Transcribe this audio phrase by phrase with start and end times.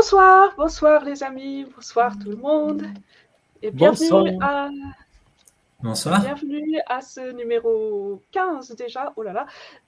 [0.00, 2.84] Bonsoir, bonsoir les amis, bonsoir tout le monde.
[3.60, 4.70] Et bienvenue à
[5.82, 6.22] Bonsoir.
[6.22, 9.46] Bienvenue à ce numéro 15 déjà, oh là là,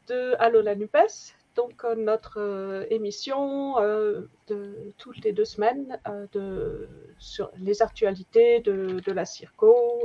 [0.08, 1.32] de Allo la NUPES.
[1.56, 5.98] Donc euh, notre euh, émission euh, de toutes les deux semaines
[6.32, 10.04] de, sur les actualités de, la Circo,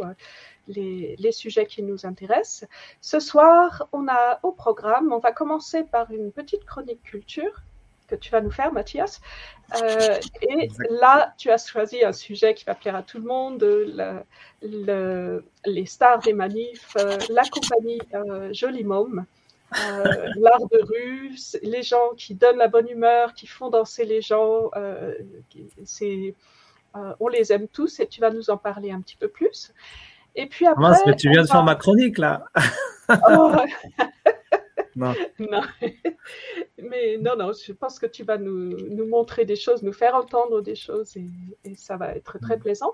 [0.69, 2.69] les, les, sujets qui nous intéressent.
[3.01, 7.61] Ce soir, on a au programme, on va commencer par une petite chronique culture
[8.07, 9.21] que tu vas nous faire, Mathias.
[9.81, 13.63] Euh, et là, tu as choisi un sujet qui va plaire à tout le monde,
[14.61, 19.25] le, les stars des manifs, euh, la compagnie euh, Joli Môme,
[19.71, 24.71] l'art de rue, les gens qui donnent la bonne humeur, qui font danser les gens.
[25.83, 26.33] c'est,
[27.19, 29.73] on les aime tous et tu vas nous en parler un petit peu plus.
[30.35, 32.45] Et puis après, tu viens de faire ma chronique là.
[33.29, 33.51] oh,
[35.39, 35.61] non.
[36.77, 40.15] Mais non, non, je pense que tu vas nous, nous, montrer des choses, nous faire
[40.15, 42.59] entendre des choses et, ça va être très mm.
[42.59, 42.93] plaisant.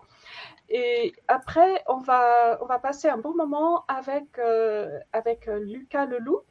[0.69, 6.41] Et après, on va, on va passer un bon moment avec, euh, avec Lucas Leloup,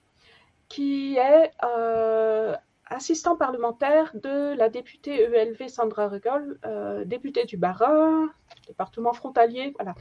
[0.69, 2.55] qui est euh,
[2.87, 8.31] assistant parlementaire de la députée ELV Sandra Regol, euh, députée du Bas-Rhin,
[8.67, 9.95] département frontalier, voilà.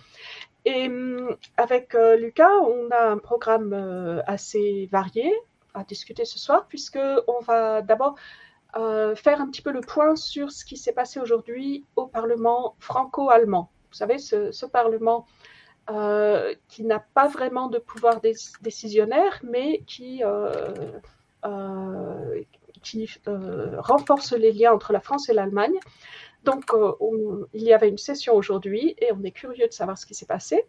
[0.65, 5.33] Et hum, avec euh, Lucas, on a un programme euh, assez varié
[5.73, 8.15] à discuter ce soir, puisque on va d'abord
[8.75, 12.75] euh, faire un petit peu le point sur ce qui s'est passé aujourd'hui au Parlement
[12.79, 13.69] franco-allemand.
[13.89, 15.25] Vous savez, ce, Parlement
[16.69, 18.21] qui n'a pas vraiment de pouvoir
[18.61, 20.23] décisionnaire, mais qui,
[22.81, 23.09] qui
[23.77, 25.77] renforce les liens entre la France et l'Allemagne.
[26.43, 26.93] Donc, euh,
[27.53, 30.25] il y avait une session aujourd'hui et on est curieux de savoir ce qui s'est
[30.25, 30.63] passé.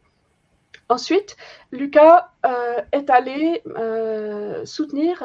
[0.89, 1.37] Ensuite,
[1.71, 5.23] Lucas euh, est allé euh, soutenir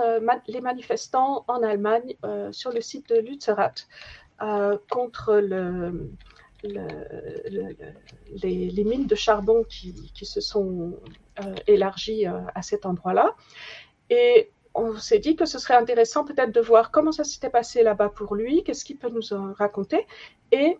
[0.47, 2.15] les manifestants en Allemagne
[2.51, 3.87] sur le site de Lützerath
[4.89, 6.11] contre le,
[6.63, 10.99] les, mines de charbon qui, se sont
[11.65, 13.35] élargies à cet endroit-là.
[14.77, 18.09] On s'est dit que ce serait intéressant peut-être de voir comment ça s'était passé là-bas
[18.09, 20.05] pour lui, qu'est-ce qu'il peut nous en raconter,
[20.51, 20.77] et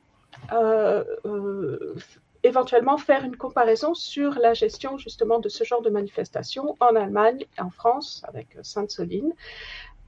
[0.53, 1.95] euh, euh,
[2.43, 7.45] éventuellement faire une comparaison sur la gestion justement de ce genre de manifestation en Allemagne,
[7.57, 9.33] en France, avec Sainte-Soline.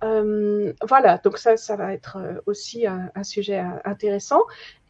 [0.04, 4.42] Euh, voilà, donc ça, ça va être aussi un, sujet intéressant.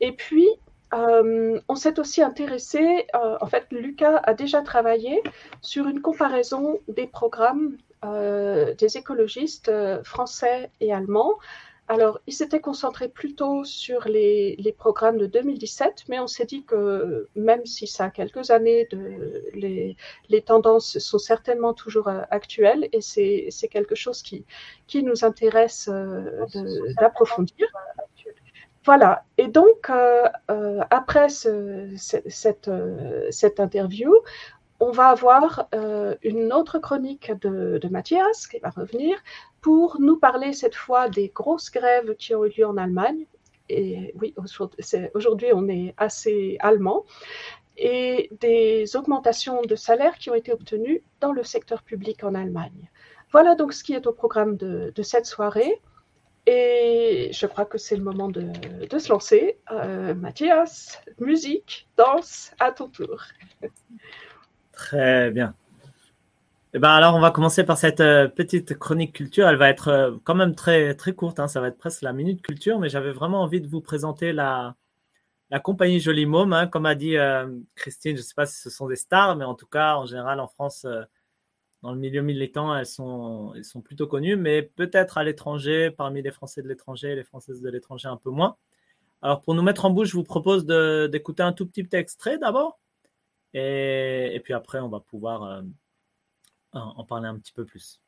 [0.01, 0.47] Et puis,
[0.91, 5.23] on s'est aussi intéressé, en fait, Lucas a déjà travaillé
[5.61, 11.37] sur une comparaison des programmes des écologistes euh, français et allemands.
[11.87, 17.27] Alors, ils s'étaient concentrés plutôt sur les, programmes de 2017, mais on s'est dit que
[17.35, 19.95] même si ça a quelques années, de,
[20.29, 24.45] les, tendances sont certainement toujours euh, actuelles et c'est quelque chose qui,
[24.85, 25.89] qui nous intéresse
[26.99, 27.67] d'approfondir.
[28.85, 29.91] Voilà, et donc
[30.91, 32.71] après cette,
[33.31, 34.13] cette interview,
[34.79, 39.17] on va avoir euh, une autre chronique de, Mathias qui va revenir
[39.61, 43.25] pour nous parler cette fois des grosses grèves qui ont eu lieu en Allemagne.
[43.67, 44.33] Et oui,
[45.13, 47.05] aujourd'hui, on est assez allemand.
[47.77, 52.89] Et des augmentations de salaire qui ont été obtenues dans le secteur public en Allemagne.
[53.31, 55.81] Voilà donc ce qui est au programme de, cette soirée.
[56.45, 58.51] Et je crois que c'est le moment de,
[58.97, 59.59] se lancer.
[59.71, 63.23] Euh, Mathias, musique, danse, à ton tour.
[64.79, 65.53] Très bien.
[66.73, 69.47] Eh ben alors, on va commencer par cette euh, petite chronique culture.
[69.49, 71.37] Elle va être euh, quand même très, très courte.
[71.39, 71.49] Hein.
[71.49, 74.75] Ça va être presque la minute culture, mais j'avais vraiment envie de vous présenter la,
[75.49, 76.53] la compagnie Jolie Môme.
[76.53, 76.67] Hein.
[76.67, 77.45] Comme a dit euh,
[77.75, 80.05] Christine, je ne sais pas si ce sont des stars, mais en tout cas, en
[80.05, 80.87] général, en France,
[81.81, 86.21] dans le milieu militant, elles sont, elles sont plutôt connues, mais peut-être à l'étranger, parmi
[86.21, 88.55] les Français de l'étranger et les Françaises de l'étranger un peu moins.
[89.21, 92.79] Alors, pour nous mettre en bouche, je vous propose d'écouter un tout petit extrait d'abord.
[93.53, 95.61] Et, puis après, on va pouvoir euh,
[96.73, 97.99] en, parler un petit peu plus.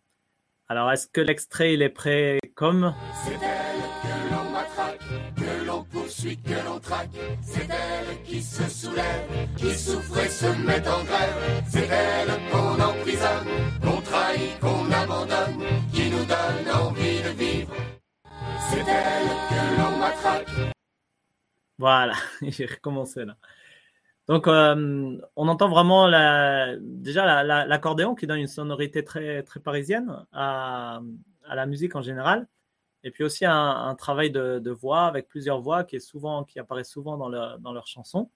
[0.70, 2.94] Alors, est-ce que l'extrait, il est prêt comme?
[3.26, 5.02] C'est elle que l'on matraque,
[5.36, 7.10] que l'on poursuit, que l'on traque.
[7.42, 11.64] C'est elle qui se soulève, qui souffre et se met en grève.
[11.68, 13.48] C'est elle qu'on emprisonne,
[13.82, 17.76] qu'on trahit, qu'on abandonne, qui nous donne envie de vivre.
[18.70, 20.74] C'est elle que l'on matraque.
[21.78, 23.36] Voilà, j'ai recommencé là.
[24.32, 26.08] Donc, euh, on entend vraiment
[26.80, 31.02] déjà l'accordéon qui donne une sonorité très, parisienne à,
[31.54, 32.48] la musique en général.
[33.04, 37.18] Et puis aussi un, travail de, voix avec plusieurs voix qui, est souvent, apparaît souvent
[37.18, 38.30] dans, leurs chansons.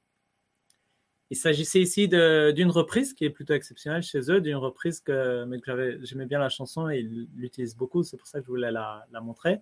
[1.29, 5.47] Il s'agissait ici d'une reprise qui est plutôt exceptionnelle chez eux, d'une reprise que
[6.01, 9.05] j'aimais bien la chanson et ils l'utilisent beaucoup, c'est pour ça que je voulais la,
[9.13, 9.61] la montrer.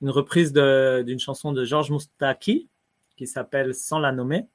[0.00, 2.70] une reprise d'une chanson de Georges Moustaki
[3.18, 4.48] qui s'appelle Sans la nommer.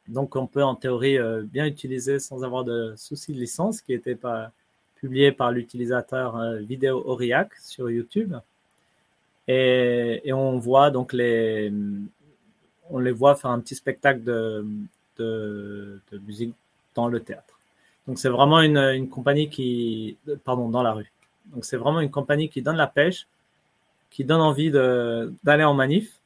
[0.07, 3.91] Donc, on peut en théorie euh, bien utiliser sans avoir de souci de licence, qui
[3.91, 4.51] était pas
[4.95, 8.35] publié par l'utilisateur euh, Vidéo Auriac sur YouTube.
[9.47, 11.71] Et, on voit donc les,
[12.89, 14.65] on les voit faire un petit spectacle de,
[15.17, 16.53] de, musique
[16.95, 17.59] dans le théâtre.
[18.07, 21.11] Donc c'est vraiment une, une, compagnie qui, pardon, dans la rue.
[21.47, 23.27] Donc c'est vraiment une compagnie qui donne la pêche,
[24.09, 26.19] qui donne envie d'aller en manif.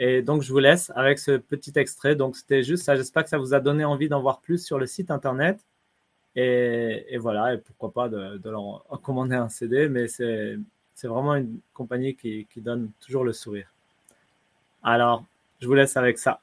[0.00, 2.16] Et donc je vous laisse avec ce petit extrait.
[2.16, 2.96] Donc c'était juste ça.
[2.96, 5.58] J'espère que ça vous a donné envie d'en voir plus sur le site internet.
[6.36, 9.88] Et, et voilà, et pourquoi pas de, de leur commander un CD.
[9.88, 10.56] Mais c'est
[10.98, 13.72] c'est vraiment une compagnie qui, donne toujours le sourire.
[14.82, 15.24] Alors,
[15.60, 16.18] je vous laisse avec.
[16.18, 16.40] Ça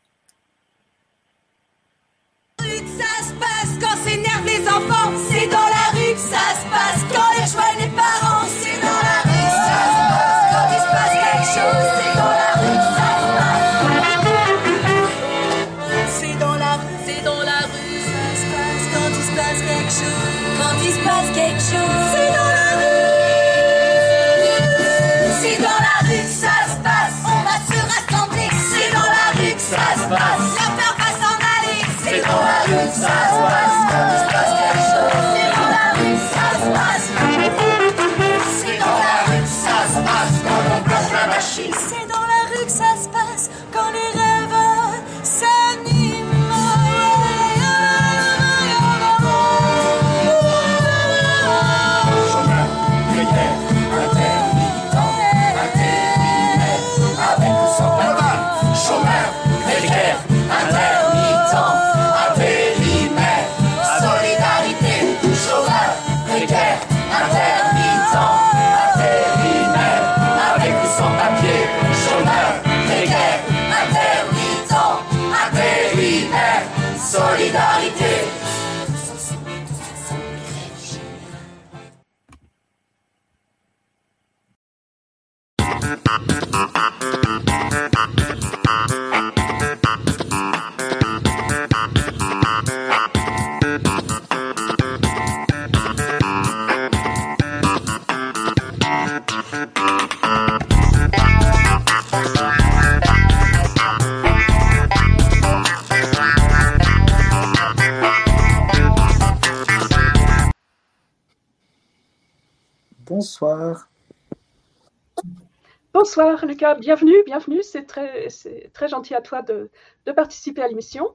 [116.16, 117.62] Bonsoir Lucas, bienvenue, bienvenue.
[117.62, 118.30] C'est très,
[118.72, 119.70] très gentil à toi de,
[120.14, 121.14] participer à l'émission.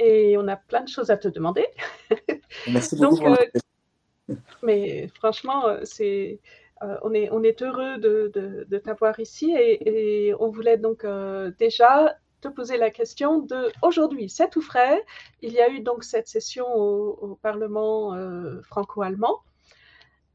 [0.00, 1.64] Et on a plein de choses à te demander.
[2.66, 3.22] Merci beaucoup.
[3.22, 3.38] Donc,
[4.28, 6.40] euh, mais franchement, euh, c'est,
[6.82, 11.06] euh, on, est, on est heureux de, t'avoir ici et, on voulait donc
[11.56, 15.00] déjà te poser la question de aujourd'hui, c'est tout frais.
[15.42, 18.16] Il y a eu donc cette session au Parlement
[18.64, 19.44] franco-allemand.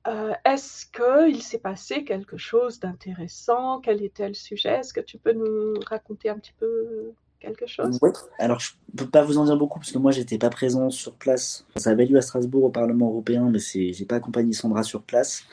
[0.10, 3.80] Euh, est-ce qu'il s'est passé quelque chose d'intéressant?
[3.80, 4.80] Quel était le sujet?
[4.80, 8.00] Est-ce que tu peux nous raconter un petit peu quelque chose?
[8.39, 10.89] Alors je ne peux pas vous en dire beaucoup parce que moi j'étais pas présent
[10.89, 11.66] sur place.
[11.75, 15.04] Ça avait lieu à Strasbourg au Parlement européen, mais je n'ai pas accompagné Sandra sur
[15.04, 15.44] place.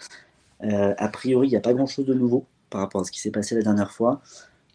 [0.62, 3.12] Euh, a priori, il n'y a pas grand chose de nouveau par rapport à ce
[3.12, 4.22] qui s'est passé la dernière fois.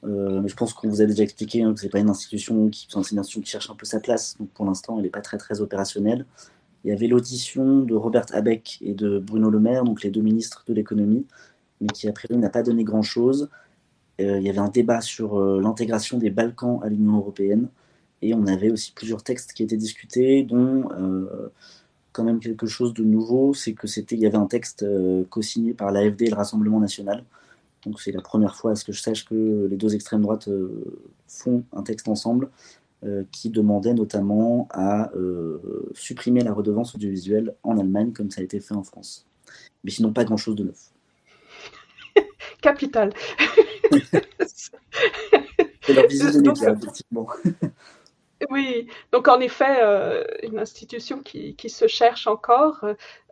[0.04, 2.88] Euh, je pense qu'on vous a déjà expliqué hein, que c'est pas une institution qui,
[2.94, 4.38] une institution qui cherche un peu sa place.
[4.40, 6.26] Donc pour l'instant, elle n'est pas très très opérationnelle.
[6.84, 10.22] Il y avait l'audition de Robert Abeck et de Bruno Le Maire, donc les deux
[10.22, 11.26] ministres de l'économie,
[11.80, 13.50] mais qui a priori n'a pas donné grand chose.
[14.20, 17.70] Euh, il y avait un débat sur euh, l'intégration des Balkans à l'Union européenne,
[18.22, 20.90] et on avait aussi plusieurs textes qui étaient discutés, dont
[22.12, 24.86] quand même quelque chose de nouveau, c'est que c'était, il y avait un texte
[25.30, 27.24] co-signé par l'AFD et le Rassemblement national.
[27.86, 30.48] Donc c'est la première fois à ce que je sache que les deux extrêmes droites
[30.48, 32.46] euh, font un texte ensemble.
[32.46, 32.81] euh,
[33.32, 38.60] qui demandait notamment à euh, supprimer la redevance audiovisuelle en Allemagne comme ça a été
[38.60, 39.26] fait en France.
[39.84, 40.92] Mais sinon pas grand-chose de neuf.
[42.62, 43.12] Capital.
[45.82, 47.28] c'est leur vision des médias, effectivement.
[48.50, 52.84] Oui, donc en effet, euh, une institution qui, qui, se cherche encore,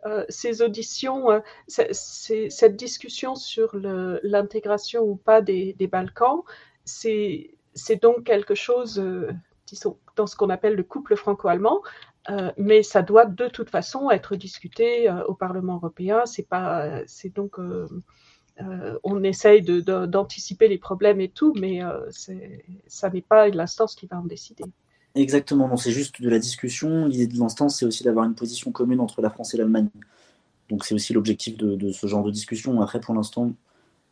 [0.06, 6.42] euh, ces auditions, euh, cette discussion sur l'intégration ou pas des, des Balkans,
[6.84, 7.50] c'est
[8.00, 9.02] donc quelque chose,
[9.70, 11.80] disons, dans ce qu'on appelle le couple franco-allemand,
[12.58, 16.26] mais ça doit de toute façon être discuté au Parlement européen.
[16.26, 17.58] C'est pas, c'est donc
[19.04, 21.80] on essaye d'anticiper les problèmes et tout, mais
[22.86, 24.64] ça n'est pas l'instance qui va en décider.
[25.14, 27.06] Exactement, c'est juste de la discussion.
[27.06, 29.88] L'idée de l'instance, c'est aussi d'avoir une position commune entre la France et l'Allemagne.
[30.68, 32.80] Donc c'est aussi l'objectif de, ce genre de discussion.
[32.80, 33.52] Après, pour l'instant,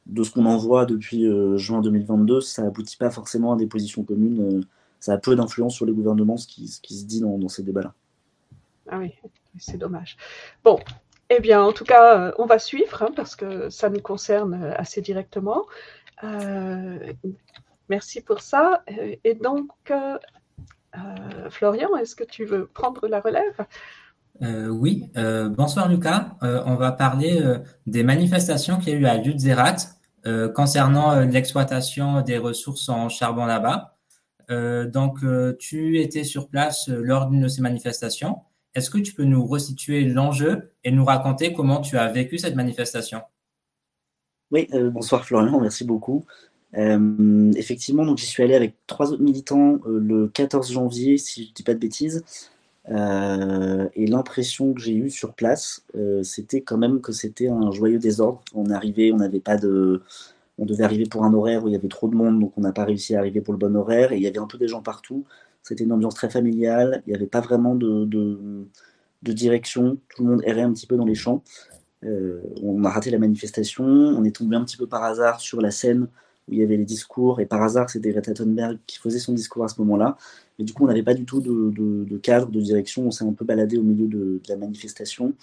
[0.06, 3.66] de ce qu'on en voit depuis euh, juin 2022, ça aboutit pas forcément à des
[3.66, 4.64] positions communes.
[4.98, 7.48] Euh, ça a peu d'influence sur les gouvernements, ce qui, ce qui se dit dans,
[7.48, 7.94] ces débats-là.
[8.90, 9.14] Ah oui,
[9.58, 10.16] c'est dommage.
[10.64, 10.78] Bon,
[11.30, 14.74] eh bien, en tout cas, euh, on va suivre hein, parce que ça nous concerne
[14.76, 15.66] assez directement.
[17.88, 18.82] merci pour ça.
[19.24, 23.66] Et donc, euh, Florian, est-ce que tu veux prendre la relève?
[24.42, 26.36] Euh, oui, euh, bonsoir Lucas.
[26.42, 27.42] on va parler
[27.86, 29.76] des manifestations qu'il y a eu à Lutzerat
[30.54, 33.97] concernant l'exploitation des ressources en charbon là-bas.
[34.48, 35.18] Donc,
[35.58, 38.38] tu étais sur place lors d'une de ces manifestations.
[38.74, 42.54] Est-ce que tu peux nous resituer l'enjeu et nous raconter comment tu as vécu cette
[42.54, 43.22] manifestation?
[44.50, 46.24] Oui, bonsoir Florian, merci beaucoup.
[46.76, 51.44] Euh, effectivement, donc j'y suis allé avec trois autres militants euh, le 14 janvier, si
[51.44, 52.24] je ne dis pas de bêtises.
[52.90, 55.84] Euh, et l'impression que j'ai eue sur place,
[56.22, 58.42] c'était quand même que c'était un joyeux désordre.
[58.54, 60.02] On arrivait, on n'avait pas de,
[60.58, 62.60] on devait arriver pour un horaire où il y avait trop de monde, donc on
[62.60, 64.12] n'a pas réussi à arriver pour le bon horaire.
[64.12, 65.24] Et il y avait un peu des gens partout.
[65.62, 67.02] C'était une ambiance très familiale.
[67.06, 68.08] Il n'y avait pas vraiment de,
[69.22, 69.98] direction.
[70.08, 71.42] Tout le monde errait un petit peu dans les champs.
[72.02, 73.84] on a raté la manifestation.
[73.84, 76.08] On est tombé un petit peu par hasard sur la scène
[76.48, 79.32] où il y avait les discours, et par hasard, c'était Greta Thunberg qui faisait son
[79.34, 80.16] discours à ce moment-là.
[80.58, 83.32] Et du coup, on n'avait pas du tout de, cadre, de direction, on s'est un
[83.32, 85.34] peu baladé au milieu de, la manifestation.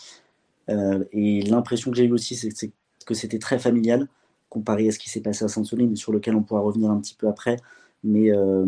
[0.70, 2.72] Euh, et l'impression que j'ai eue aussi, c'est
[3.06, 4.08] que c'était très familial,
[4.56, 7.14] comparé à ce qui s'est passé à Sainte-Soline, sur lequel on pourra revenir un petit
[7.14, 7.58] peu après.
[8.06, 8.66] Mais euh,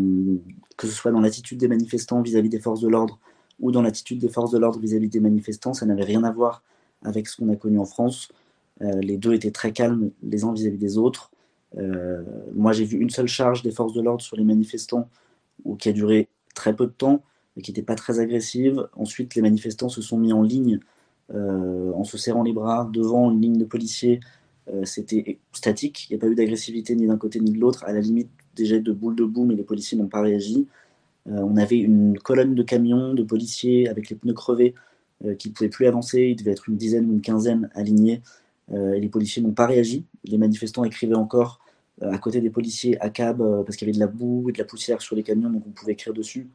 [0.76, 3.18] que ce soit dans l'attitude des manifestants vis-à-vis des forces de l'ordre,
[3.58, 6.62] ou dans l'attitude des forces de l'ordre vis-à-vis des manifestants, ça n'avait rien à voir
[7.02, 8.28] avec ce qu'on a connu en France.
[8.82, 11.30] Euh, les deux étaient très calmes les uns vis-à-vis des autres.
[11.78, 12.22] Euh,
[12.54, 15.08] moi, j'ai vu une seule charge des forces de l'ordre sur les manifestants,
[15.78, 17.22] qui a duré très peu de temps,
[17.56, 18.86] et qui n'était pas très agressive.
[18.94, 20.80] Ensuite, les manifestants se sont mis en ligne,
[21.34, 24.20] en se serrant les bras devant une ligne de policiers.
[24.72, 27.84] Euh, c'était statique, il n'y a pas eu d'agressivité ni d'un côté ni de l'autre.
[27.84, 30.66] À la limite, des jets de boules de boue, mais les policiers n'ont pas réagi.
[31.26, 34.74] on avait une colonne de camions, de policiers avec les pneus crevés
[35.38, 36.22] qui ne pouvaient plus avancer.
[36.22, 38.20] Il devait être une dizaine ou une quinzaine alignés
[38.72, 40.04] euh, et les policiers n'ont pas réagi.
[40.24, 41.60] Les manifestants écrivaient encore
[42.02, 44.48] euh, à côté des policiers à cab euh, parce qu'il y avait de la boue
[44.48, 46.48] et de la poussière sur les camions, donc on pouvait écrire dessus.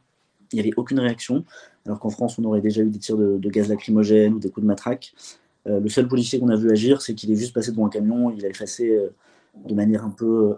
[0.51, 1.43] Il n'y avait aucune réaction,
[1.85, 4.61] alors qu'en France, on aurait déjà eu des tirs de, gaz lacrymogène ou des coups
[4.61, 5.13] de matraque.
[5.65, 8.31] Le seul policier qu'on a vu agir, c'est qu'il est juste passé devant un camion,
[8.31, 8.99] il a effacé
[9.65, 10.55] de manière un peu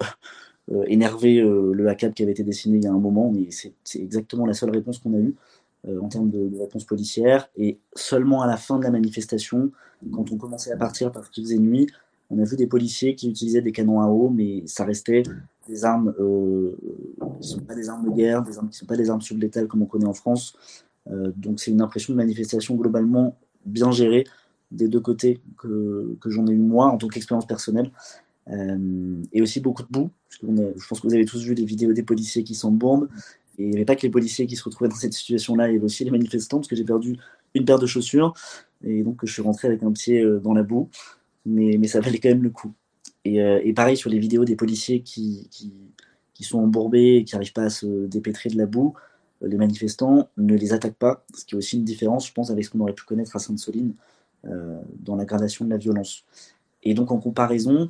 [0.87, 4.45] énervée le ACAB qui avait été dessiné il y a un moment, mais c'est exactement
[4.45, 5.35] la seule réponse qu'on a eue.
[5.87, 7.49] Euh, en termes de, réponse policière.
[7.57, 9.71] Et seulement à la fin de la manifestation,
[10.11, 11.87] quand on commençait à partir parce qu'il faisait nuit,
[12.31, 15.21] on a vu des policiers qui utilisaient des canons à eau, mais ça restait
[15.67, 16.75] des armes euh,
[17.19, 19.09] qui ne sont pas des armes de guerre, des armes qui ne sont pas des
[19.11, 20.55] armes sublétales comme on connaît en France.
[21.11, 24.23] Euh, donc c'est une impression de manifestation globalement bien gérée
[24.71, 27.91] des deux côtés que, que j'en ai eu moi en tant qu'expérience personnelle.
[29.33, 30.09] et aussi beaucoup de boue.
[30.41, 33.07] Parce je pense que vous avez tous vu les vidéos des policiers qui s'embourbent.
[33.57, 35.73] Et il n'y avait pas que les policiers qui se retrouvaient dans cette situation-là, il
[35.73, 37.17] y avait aussi les manifestants, parce que j'ai perdu
[37.53, 38.33] une paire de chaussures,
[38.83, 40.89] et donc je suis rentré avec un pied euh, dans la boue,
[41.45, 42.73] mais, mais ça valait quand même le coup.
[43.23, 45.73] Et, euh, et pareil sur les vidéos des policiers qui, qui,
[46.33, 48.93] qui sont embourbés et qui n'arrivent pas à se dépêtrer de la boue,
[49.41, 52.65] les manifestants ne les attaquent pas, ce qui est aussi une différence, je pense, avec
[52.65, 53.93] ce qu'on aurait pu connaître à Sainte-Soline
[54.99, 56.23] dans la gradation de la violence.
[56.83, 57.89] Et donc en comparaison,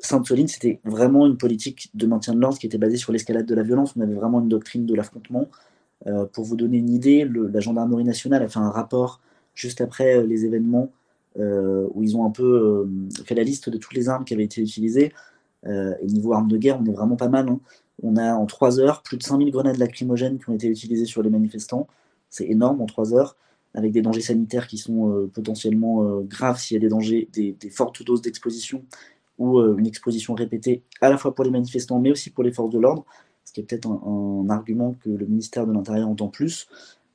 [0.00, 3.54] Sainte-Soline, c'était vraiment une politique de maintien de l'ordre qui était basée sur l'escalade de
[3.54, 3.94] la violence.
[3.96, 5.48] On avait vraiment une doctrine de l'affrontement.
[6.06, 9.20] Euh, pour vous donner une idée, la gendarmerie nationale a fait un rapport
[9.54, 10.90] juste après euh, les événements
[11.38, 12.88] euh, où ils ont un peu
[13.24, 15.12] fait la liste de toutes les armes qui avaient été utilisées.
[15.66, 17.48] et niveau armes de guerre, on est vraiment pas mal.
[17.48, 17.60] Hein.
[18.02, 21.22] On a en 3 heures plus de 5000 grenades lacrymogènes qui ont été utilisées sur
[21.22, 21.88] les manifestants.
[22.30, 23.36] C'est énorme en 3 heures,
[23.74, 28.02] avec des dangers sanitaires qui sont potentiellement graves s'il y a des dangers, des fortes
[28.02, 28.82] doses d'exposition
[29.38, 32.52] ou euh, une exposition répétée à la fois pour les manifestants mais aussi pour les
[32.52, 33.04] forces de l'ordre,
[33.44, 36.68] ce qui est peut-être un, argument que le ministère de l'Intérieur entend plus,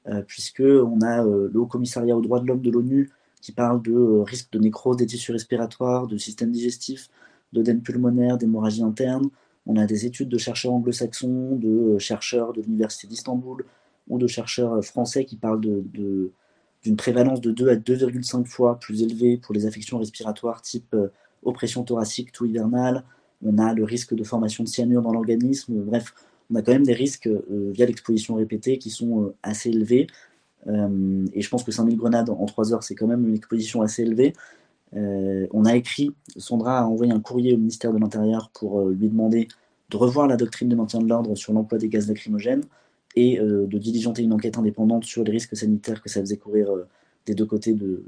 [0.07, 3.81] euh, puisqu'on a euh, le Haut Commissariat aux droits de l'homme de l'ONU qui parle
[3.81, 7.09] de risque de nécrose des tissus respiratoires, de système digestif,
[7.51, 9.29] d'œdème pulmonaire, d'hémorragie interne.
[9.65, 13.65] On a des études de chercheurs anglo-saxons, de chercheurs de l'Université d'Istanbul
[14.07, 16.31] ou de chercheurs français qui parlent de,
[16.83, 20.95] d'une prévalence de 2 à 2,5 fois plus élevée pour les affections respiratoires type
[21.43, 23.03] oppression thoracique tout hivernale,
[23.45, 26.13] on a le risque de formation de cyanure dans l'organisme, bref,
[26.51, 30.07] on a quand même des risques euh, via l'exposition répétée qui sont euh, assez élevés.
[30.67, 33.81] Euh, et je pense que 5000 grenades en 3 heures, c'est quand même une exposition
[33.81, 34.33] assez élevée.
[34.93, 39.47] on a écrit, Sandra a envoyé un courrier au ministère de l'Intérieur pour lui demander
[39.89, 42.63] de revoir la doctrine de maintien de l'ordre sur l'emploi des gaz lacrymogènes
[43.15, 46.69] et de diligenter une enquête indépendante sur les risques sanitaires que ça faisait courir
[47.25, 48.03] des deux côtés de,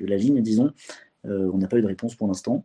[0.00, 0.72] la ligne, disons.
[1.26, 2.64] Euh, on n'a pas eu de réponse pour l'instant.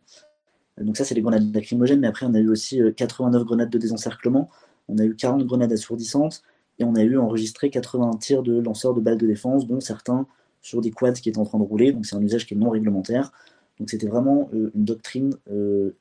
[0.79, 3.69] Donc ça, c'est les grenades lacrymogènes, mais après, on a eu aussi 89 euh, grenades
[3.69, 4.49] de désencerclement,
[4.87, 6.43] on a eu 40 grenades assourdissantes,
[6.79, 10.27] et on a eu enregistré 80 tirs de lanceurs de balles de défense, dont certains
[10.61, 12.57] sur des quads qui étaient en train de rouler, donc c'est un usage qui est
[12.57, 13.31] non réglementaire.
[13.79, 15.35] Donc c'était vraiment euh, une doctrine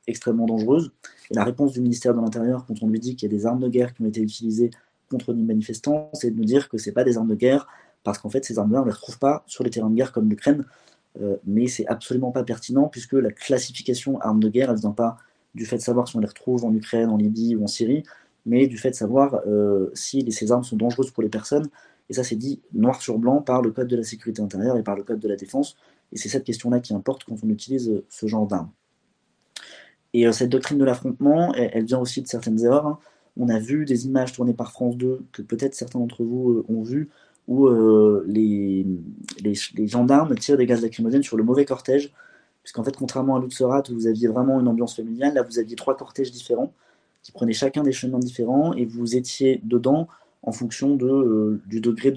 [0.07, 0.91] extrêmement dangereuse.
[1.29, 3.45] Et la réponse du ministère de l'Intérieur, quand on lui dit qu'il y a des
[3.45, 4.71] armes de guerre qui ont été utilisées
[5.09, 7.67] contre les manifestants, c'est de nous dire que ce pas des armes de guerre,
[8.03, 10.11] parce qu'en fait ces armes-là, on ne les retrouve pas sur les terrains de guerre
[10.11, 10.65] comme l'Ukraine.
[11.21, 15.17] Euh, mais c'est absolument pas pertinent puisque la classification armes de guerre, elle vient pas
[15.55, 18.03] du fait de savoir si on les retrouve en Ukraine, en Libye ou en Syrie,
[18.45, 21.67] mais du fait de savoir euh, si ces armes sont dangereuses pour les personnes.
[22.09, 24.83] Et ça, c'est dit noir sur blanc par le Code de la sécurité intérieure et
[24.83, 25.75] par le Code de la défense.
[26.11, 28.69] Et c'est cette question-là qui importe quand on utilise euh, ce genre d'armes.
[30.13, 32.87] Et cette doctrine de l'affrontement, elle, vient aussi de certaines erreurs.
[32.87, 32.99] Hein.
[33.39, 36.81] On a vu des images tournées par France 2 que peut-être certains d'entre vous ont
[36.81, 37.09] vues
[37.47, 38.85] où euh, les,
[39.87, 42.11] gendarmes tirent des gaz lacrymogènes sur le mauvais cortège,
[42.63, 45.75] puisqu'en fait, contrairement à Lutzerat, où vous aviez vraiment une ambiance familiale, là, vous aviez
[45.75, 46.73] trois cortèges différents,
[47.23, 50.07] qui prenaient chacun des chemins différents, et vous étiez dedans
[50.43, 52.13] en fonction euh, du degré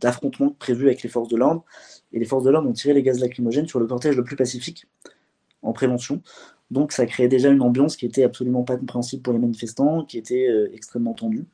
[0.00, 1.64] d'affrontement prévu avec les forces de l'ordre.
[2.12, 4.36] Et les forces de l'ordre ont tiré les gaz lacrymogènes sur le cortège le plus
[4.36, 4.86] pacifique,
[5.62, 6.20] en prévention.
[6.70, 10.18] Donc ça créait déjà une ambiance qui était absolument pas compréhensible pour les manifestants, qui
[10.18, 11.46] était euh, extrêmement tendue.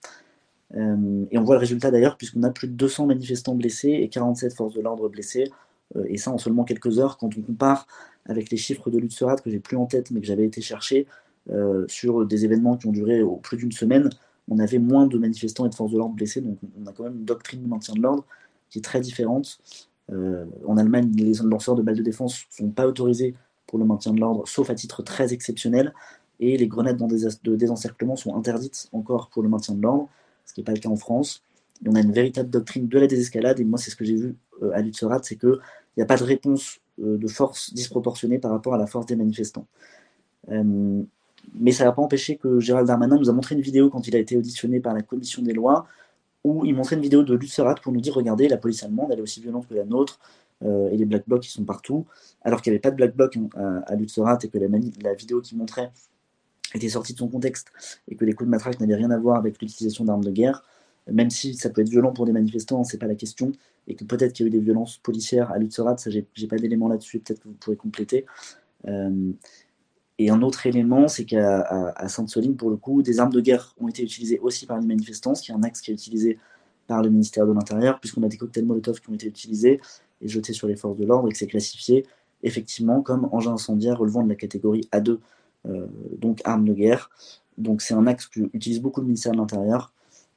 [0.76, 4.08] Euh, et on voit le résultat d'ailleurs, puisqu'on a plus de 200 manifestants blessés et
[4.08, 5.50] 47 forces de l'ordre blessées,
[5.96, 7.86] euh, et ça en seulement quelques heures, quand on compare
[8.26, 11.06] avec les chiffres de Lutzerat que j'ai plus en tête, mais que j'avais été chercher,
[11.88, 14.08] sur des événements qui ont duré plus d'une semaine,
[14.48, 17.02] on avait moins de manifestants et de forces de l'ordre blessés, donc on a quand
[17.02, 18.24] même une doctrine de maintien de l'ordre
[18.68, 19.58] qui est très différente.
[20.12, 23.34] en Allemagne, les lanceurs de balles de défense ne sont pas autorisés
[23.70, 25.94] pour le maintien de l'ordre, sauf à titre très exceptionnel,
[26.40, 30.08] et les grenades de désencerclement sont interdites encore pour le maintien de l'ordre
[30.50, 31.42] ce qui n'est pas le cas en France.
[31.86, 34.36] on a une véritable doctrine de la désescalade, et moi, c'est ce que j'ai vu
[34.62, 35.58] euh, à Lutzerat, c'est qu'il
[35.96, 39.16] n'y a pas de réponse euh, de force disproportionnée par rapport à la force des
[39.16, 39.66] manifestants.
[40.50, 41.02] Euh,
[41.54, 44.14] mais ça n'a pas empêché que Gérald Darmanin nous a montré une vidéo quand il
[44.16, 45.86] a été auditionné par la commission des lois,
[46.44, 49.20] où il montrait une vidéo de Lutzerat pour nous dire regardez, la police allemande, elle
[49.20, 50.18] est aussi violente que la nôtre,
[50.62, 52.06] et les black blocs qui sont partout,
[52.42, 55.40] alors qu'il n'y avait pas de black bloc hein, à, Lutzerat et que la, vidéo
[55.40, 55.90] qui montrait
[56.74, 57.68] était sorti de son contexte
[58.08, 60.62] et que les coups de matraque n'avaient rien à voir avec l'utilisation d'armes de guerre,
[61.10, 63.52] même si ça peut être violent pour des manifestants, c'est pas la question,
[63.88, 66.56] et que peut-être qu'il y a eu des violences policières à Lutzerat, ça j'ai pas
[66.56, 68.26] d'éléments là-dessus, peut-être que vous pourrez compléter.
[68.86, 69.32] Euh,
[70.18, 73.88] et un autre élément, c'est qu'à Sainte-Soline, pour le coup, des armes de guerre ont
[73.88, 76.38] été utilisées aussi par les manifestants, ce qui est un axe qui est utilisé
[76.86, 79.80] par le ministère de l'Intérieur, puisqu'on a des cocktails Molotov qui ont été utilisés
[80.20, 82.06] et jetés sur les forces de l'ordre et que c'est classifié
[82.42, 85.18] effectivement comme engin incendiaire relevant de la catégorie A2
[85.68, 87.10] euh, donc armes de guerre.
[87.58, 89.92] Donc c'est un axe que utilise beaucoup le ministère de l'Intérieur,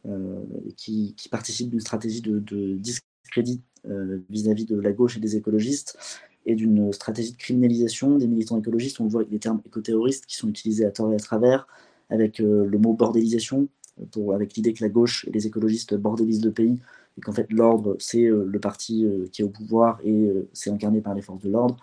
[0.06, 0.42] euh,
[0.76, 2.40] qui, participe d'une stratégie de,
[2.76, 5.98] discrédit euh, vis-à-vis de la gauche et des écologistes,
[6.46, 9.00] et d'une stratégie de criminalisation des militants écologistes.
[9.00, 11.68] On le voit avec les termes écoterroristes qui sont utilisés à tort et à travers,
[12.10, 13.70] avec le mot bordélisation,
[14.12, 16.80] pour, avec l'idée que la gauche et les écologistes bordélisent le pays,
[17.18, 21.14] et qu'en fait l'ordre, c'est le parti qui est au pouvoir et c'est incarné par
[21.14, 21.78] les forces de l'ordre.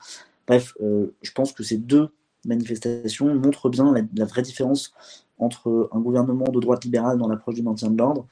[0.46, 2.10] Bref, je pense que ces deux
[2.44, 4.92] manifestation montre bien la, vraie différence
[5.38, 8.26] entre un gouvernement de droite libérale dans l'approche du maintien de l'ordre,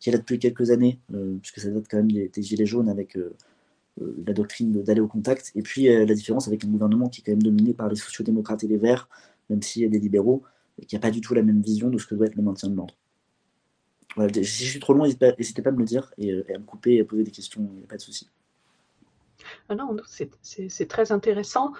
[0.00, 0.98] qui est là depuis quelques années,
[1.42, 3.18] puisque ça date quand même des, Gilets jaunes avec
[4.00, 7.32] la doctrine d'aller au contact, et puis la différence avec un gouvernement qui est quand
[7.32, 9.08] même dominé par les sociodémocrates et les verts,
[9.50, 10.42] même s'il y a des libéraux,
[10.86, 12.68] qui n'a pas du tout la même vision de ce que doit être le maintien
[12.68, 12.94] de l'ordre.
[14.16, 16.94] Si je suis trop long, n'hésitez pas à me le dire et, à me couper
[16.94, 18.28] et à poser des questions, il n'y a pas de souci.
[19.68, 21.72] Ah non, c'est très intéressant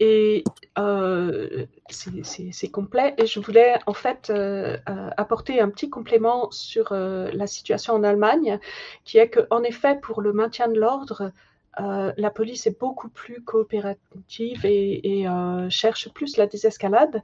[0.00, 0.44] et
[0.78, 3.14] euh, c'est complet.
[3.18, 8.04] Et je voulais en fait euh, euh, apporter un petit complément sur la situation en
[8.04, 8.58] Allemagne,
[9.04, 11.32] qui est qu'en effet, pour le maintien de l'ordre,
[11.78, 15.26] la police est beaucoup plus coopérative et,
[15.70, 17.22] cherche plus la désescalade.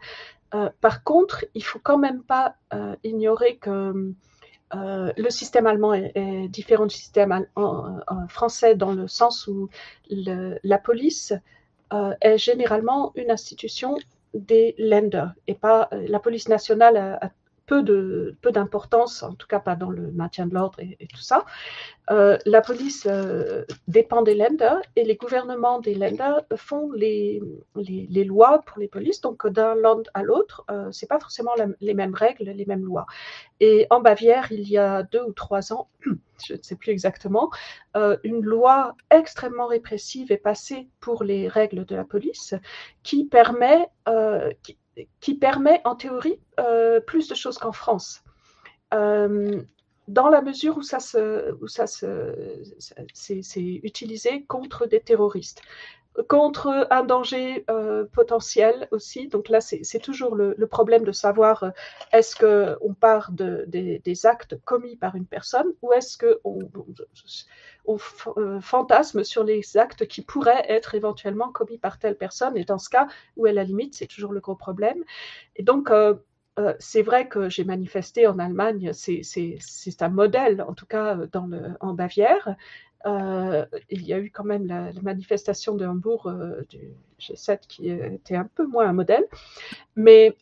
[0.81, 2.57] par contre, il faut quand même pas
[3.03, 4.15] ignorer que
[4.75, 7.47] le système allemand est, différent du système
[8.29, 9.69] français dans le sens où
[10.11, 11.33] la police
[11.93, 13.97] euh, est généralement une institution
[14.33, 17.31] des Länder et pas euh, la police nationale
[17.67, 17.83] peu
[18.53, 21.45] d'importance, en tout cas pas dans le maintien de l'ordre et, tout ça.
[22.11, 27.41] Euh, la police euh, dépend des Länder et les gouvernements des Länder font les,
[28.25, 29.21] lois pour les polices.
[29.21, 33.07] Donc d'un land à l'autre, euh, c'est pas forcément les mêmes règles, les mêmes lois.
[33.61, 35.89] Et en Bavière, il y a deux ou trois ans,
[36.47, 37.51] je ne sais plus exactement,
[37.97, 42.55] euh, une loi extrêmement répressive est passée pour les règles de la police
[43.03, 43.87] qui permet,
[45.21, 48.23] qui permet en théorie euh, plus de choses qu'en France.
[48.93, 49.63] Euh,
[50.07, 52.63] dans la mesure où ça se, où ça se,
[53.15, 55.63] c'est utilisé contre des terroristes,
[56.29, 59.29] contre un danger euh, potentiel aussi.
[59.29, 61.73] Donc là, c'est toujours le, problème de savoir
[62.13, 66.59] est-ce que on part de, des, actes commis par une personne ou est-ce que on,
[67.87, 67.99] on
[68.37, 72.57] euh, fantasme sur les actes qui pourraient être éventuellement commis par telle personne.
[72.57, 73.95] Et dans ce cas, où est la limite?
[73.95, 75.03] C'est toujours le gros problème.
[75.57, 76.15] Et donc, euh,
[76.59, 81.51] euh, c'est vrai que j'ai manifesté en Allemagne, c'est un modèle, en tout cas dans
[81.81, 82.57] en Bavière.
[83.07, 86.33] Il y a eu quand même la, manifestation de Hambourg
[86.71, 89.27] du G7 qui était un peu moins un modèle,
[89.97, 90.37] mais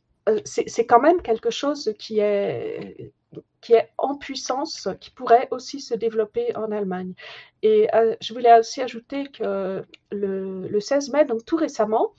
[0.45, 3.13] c'est quand même quelque chose qui est,
[3.61, 7.15] qui est en puissance, qui pourrait aussi se développer en Allemagne.
[7.63, 12.15] Et euh, je voulais aussi ajouter que le, le, 16 mai, donc tout récemment,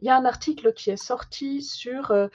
[0.00, 2.28] il y a un article qui est sorti sur euh,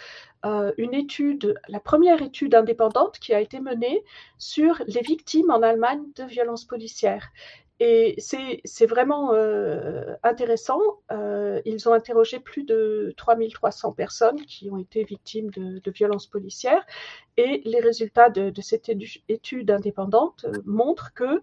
[0.46, 4.04] euh, une étude, la première étude indépendante qui a été menée
[4.38, 7.30] sur les victimes en Allemagne de violences policières.
[7.82, 10.80] Et c'est vraiment euh, intéressant.
[11.12, 16.86] Euh, ils ont interrogé plus de 3300 personnes qui ont été victimes de, violences policières.
[17.36, 18.90] Et les résultats de, cette
[19.28, 21.42] étude indépendante euh, montrent que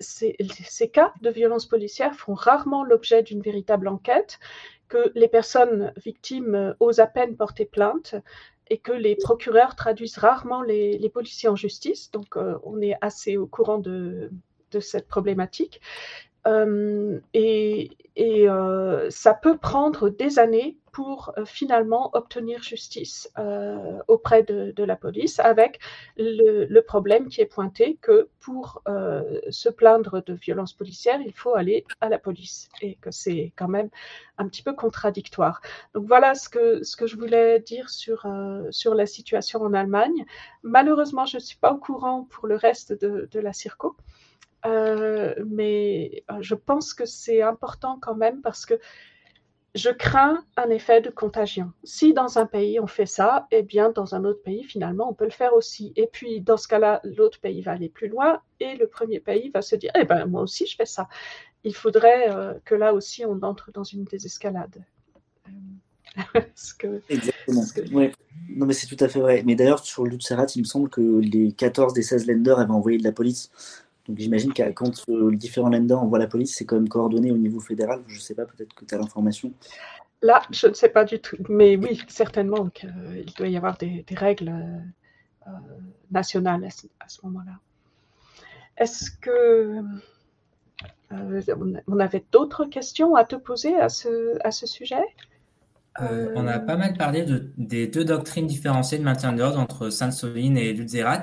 [0.00, 4.40] ces, cas de violences policières font rarement l'objet d'une véritable enquête,
[4.88, 8.16] que les personnes victimes osent à peine porter plainte
[8.68, 12.10] et que les procureurs traduisent rarement les, policiers en justice.
[12.10, 14.30] Donc on est assez au courant de
[14.74, 15.80] de cette problématique.
[16.46, 23.28] Euh, et, euh, ça peut prendre des années pour euh, finalement obtenir justice
[24.06, 25.80] auprès de, la police, avec
[26.16, 28.82] le, problème qui est pointé que pour
[29.50, 33.68] se plaindre de violences policières, il faut aller à la police et que c'est quand
[33.68, 33.88] même
[34.38, 35.60] un petit peu contradictoire.
[35.94, 38.26] Donc voilà ce que, ce que je voulais dire sur,
[38.70, 40.24] sur la situation en Allemagne.
[40.62, 43.96] Malheureusement, je ne suis pas au courant pour le reste de, de la Circo.
[44.66, 48.78] Euh, mais euh, je pense que c'est important quand même parce que
[49.74, 51.72] je crains un effet de contagion.
[51.82, 55.14] Si dans un pays on fait ça, eh bien dans un autre pays finalement on
[55.14, 55.92] peut le faire aussi.
[55.96, 59.50] Et puis dans ce cas-là, l'autre pays va aller plus loin et le premier pays
[59.52, 61.08] va se dire eh ben moi aussi je fais ça.
[61.64, 64.84] Il faudrait euh, que là aussi on entre dans une désescalade.
[66.78, 67.64] que, Exactement.
[67.74, 67.92] Que...
[67.92, 68.12] Ouais.
[68.50, 69.42] Non mais c'est tout à fait vrai.
[69.44, 72.96] Mais d'ailleurs sur l'Utserat, il me semble que les 14 des 16 lenders avaient envoyé
[72.96, 73.50] de la police
[74.06, 77.30] donc j'imagine que quand euh, les différents lenders envoient la police, c'est quand même coordonné
[77.30, 78.02] au niveau fédéral.
[78.06, 79.52] Je ne sais pas, peut-être que tu as l'information.
[80.22, 81.36] Là, je ne sais pas du tout.
[81.48, 84.52] Mais oui, certainement qu'il euh, doit y avoir des, des règles
[85.46, 85.50] euh,
[86.10, 87.58] nationales à ce, ce moment-là.
[88.76, 89.82] Est-ce que
[91.12, 91.42] euh,
[91.86, 95.04] on avait d'autres questions à te poser à ce, à ce sujet?
[96.00, 99.60] Euh, on a pas mal parlé de, des deux doctrines différenciées de maintien de l'ordre
[99.60, 101.22] entre Sainte-Soline et Lutzerat.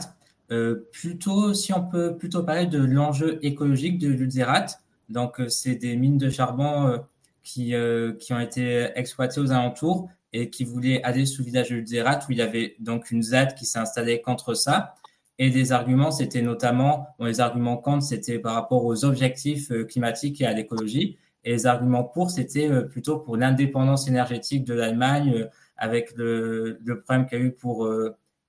[0.51, 4.65] Euh, plutôt, si on peut plutôt parler de l'enjeu écologique de l'Ulzerat,
[5.07, 6.97] donc euh, c'est des mines de charbon euh,
[7.43, 7.73] qui,
[8.19, 12.19] qui ont été exploitées aux alentours et qui voulaient aller sous le village de l'Ulzerat
[12.27, 14.95] où il y avait donc une ZAD qui s'est installée contre ça.
[15.39, 20.39] Et des arguments, c'était notamment, bon, les arguments contre, c'était par rapport aux objectifs climatiques
[20.41, 21.17] et à l'écologie.
[21.43, 27.39] Et les arguments pour, c'était plutôt pour l'indépendance énergétique de l'Allemagne avec le, problème qu'il
[27.39, 27.89] y a eu pour,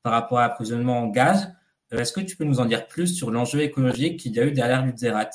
[0.03, 1.51] par rapport à l'approvisionnement en gaz.
[1.93, 4.53] Est-ce que tu peux nous en dire plus sur l'enjeu écologique qu'il y a eu
[4.53, 5.31] derrière l'Utzerat?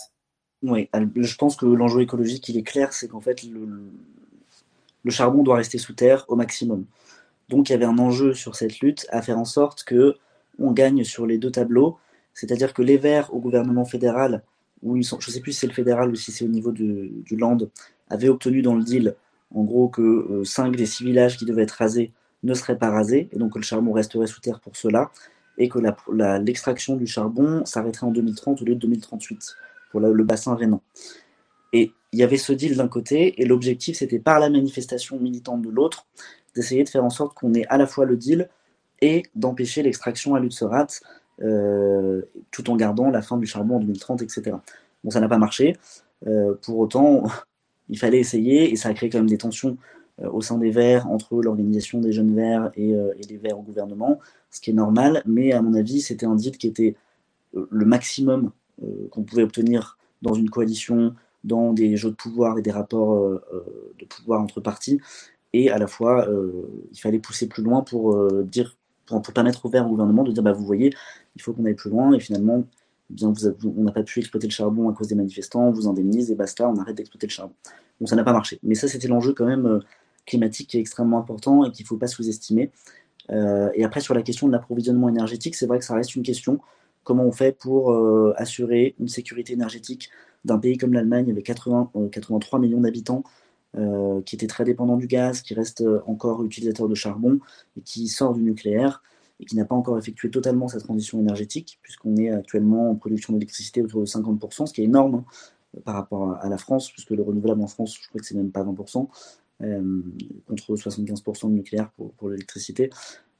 [0.63, 3.67] Oui, je pense que l'enjeu écologique, il est clair, c'est qu'en fait, le,
[5.03, 6.85] le charbon doit rester sous terre au maximum.
[7.49, 10.15] Donc il y avait un enjeu sur cette lutte à faire en sorte que
[10.59, 11.97] on gagne sur les deux tableaux,
[12.33, 14.43] c'est-à-dire que les Verts au gouvernement fédéral,
[14.81, 16.49] où ils sont, je ne sais plus si c'est le fédéral ou si c'est au
[16.49, 17.59] niveau du Land,
[18.09, 19.15] avaient obtenu dans le deal
[19.53, 22.11] en gros que 5 euh, des 6 villages qui devaient être rasés
[22.43, 25.11] ne seraient pas rasés, et donc que le charbon resterait sous terre pour cela,
[25.57, 25.79] et que
[26.39, 29.55] l'extraction du charbon s'arrêterait en 2030 au lieu de 2038
[29.91, 30.81] pour le bassin rhénan.
[31.73, 35.61] Et il y avait ce deal d'un côté, et l'objectif c'était par la manifestation militante
[35.61, 36.05] de l'autre,
[36.55, 38.49] d'essayer de faire en sorte qu'on ait à la fois le deal
[39.01, 40.87] et d'empêcher l'extraction à Lutzerat,
[41.41, 44.57] euh, tout en gardant la fin du charbon en 2030, etc.
[45.03, 45.75] Bon, ça n'a pas marché.
[46.25, 47.23] Euh, pour autant,
[47.89, 49.77] il fallait essayer, et ça a créé quand même des tensions
[50.23, 52.95] au sein des Verts, entre l'organisation des jeunes Verts et,
[53.29, 56.57] les Verts au gouvernement, ce qui est normal, mais à mon avis, c'était un deal
[56.57, 56.95] qui était
[57.53, 58.51] le maximum
[59.11, 63.39] qu'on pouvait obtenir dans une coalition, dans des jeux de pouvoir et des rapports
[63.99, 64.99] de pouvoir entre partis,
[65.53, 66.27] et à la fois,
[66.91, 68.75] il fallait pousser plus loin pour dire
[69.07, 70.93] pour, permettre au Vert au gouvernement de dire bah, vous voyez,
[71.35, 72.63] il faut qu'on aille plus loin, et finalement,
[73.09, 76.29] bien, on n'a pas pu exploiter le charbon à cause des manifestants, on vous indemnise,
[76.29, 77.53] et basta, on arrête d'exploiter le charbon.
[77.99, 78.59] Bon, ça n'a pas marché.
[78.63, 79.79] Mais ça, c'était l'enjeu quand même euh,
[80.27, 82.71] climatique qui est extrêmement important et qu'il ne faut pas sous-estimer.
[83.31, 86.23] Euh, et après, sur la question de l'approvisionnement énergétique, c'est vrai que ça reste une
[86.23, 86.59] question.
[87.03, 90.09] Comment on fait pour euh, assurer une sécurité énergétique
[90.45, 93.23] d'un pays comme l'Allemagne avec 80, 83 millions d'habitants
[93.77, 97.39] euh, qui était très dépendant du gaz, qui reste euh, encore utilisateur de charbon
[97.77, 99.03] et qui sort du nucléaire
[99.39, 103.33] et qui n'a pas encore effectué totalement sa transition énergétique, puisqu'on est actuellement en production
[103.33, 105.25] d'électricité autour de 50%, ce qui est énorme hein,
[105.85, 108.51] par rapport à la France, puisque le renouvelable en France, je crois que c'est même
[108.51, 109.05] pas 20%, euh,
[109.59, 112.89] contre 75% de nucléaire pour, l'électricité.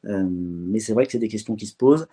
[0.04, 2.08] mais c'est vrai que c'est des questions qui se posent.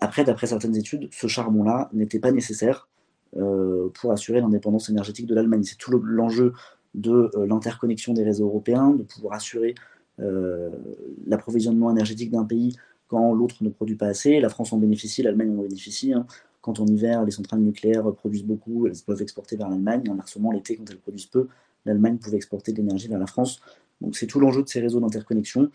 [0.00, 2.88] Après, d'après certaines études, ce charbon-là n'était pas nécessaire
[3.32, 5.62] pour assurer l'indépendance énergétique de l'Allemagne.
[5.62, 6.52] C'est tout l'enjeu
[6.94, 9.74] de euh, l'interconnexion des réseaux européens, de pouvoir assurer
[10.18, 10.70] euh,
[11.26, 12.76] l'approvisionnement énergétique d'un pays
[13.08, 14.40] quand l'autre ne produit pas assez.
[14.40, 16.12] La France en bénéficie, l'Allemagne en bénéficie.
[16.12, 16.26] Hein.
[16.60, 20.04] Quand en hiver, les centrales nucléaires produisent beaucoup, elles peuvent exporter vers l'Allemagne.
[20.10, 21.48] Inversement, l'été, quand elles produisent peu,
[21.84, 23.60] l'Allemagne pouvait exporter de l'énergie vers la France.
[24.00, 25.70] Donc c'est tout l'enjeu de ces réseaux d'interconnexion.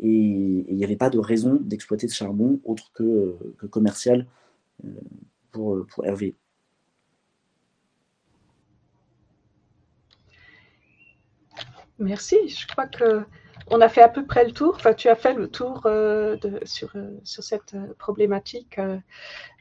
[0.00, 3.36] Et il n'y avait pas de raison d'exploiter ce charbon autre que,
[3.70, 4.26] commercial
[4.84, 4.88] euh,
[5.50, 6.36] pour, pour Hervé.
[11.98, 12.36] Merci.
[12.48, 13.24] Je crois que
[13.70, 14.74] on a fait à peu près le tour.
[14.76, 17.94] Enfin, tu as fait le tour euh, sur, euh, sur, cette euh,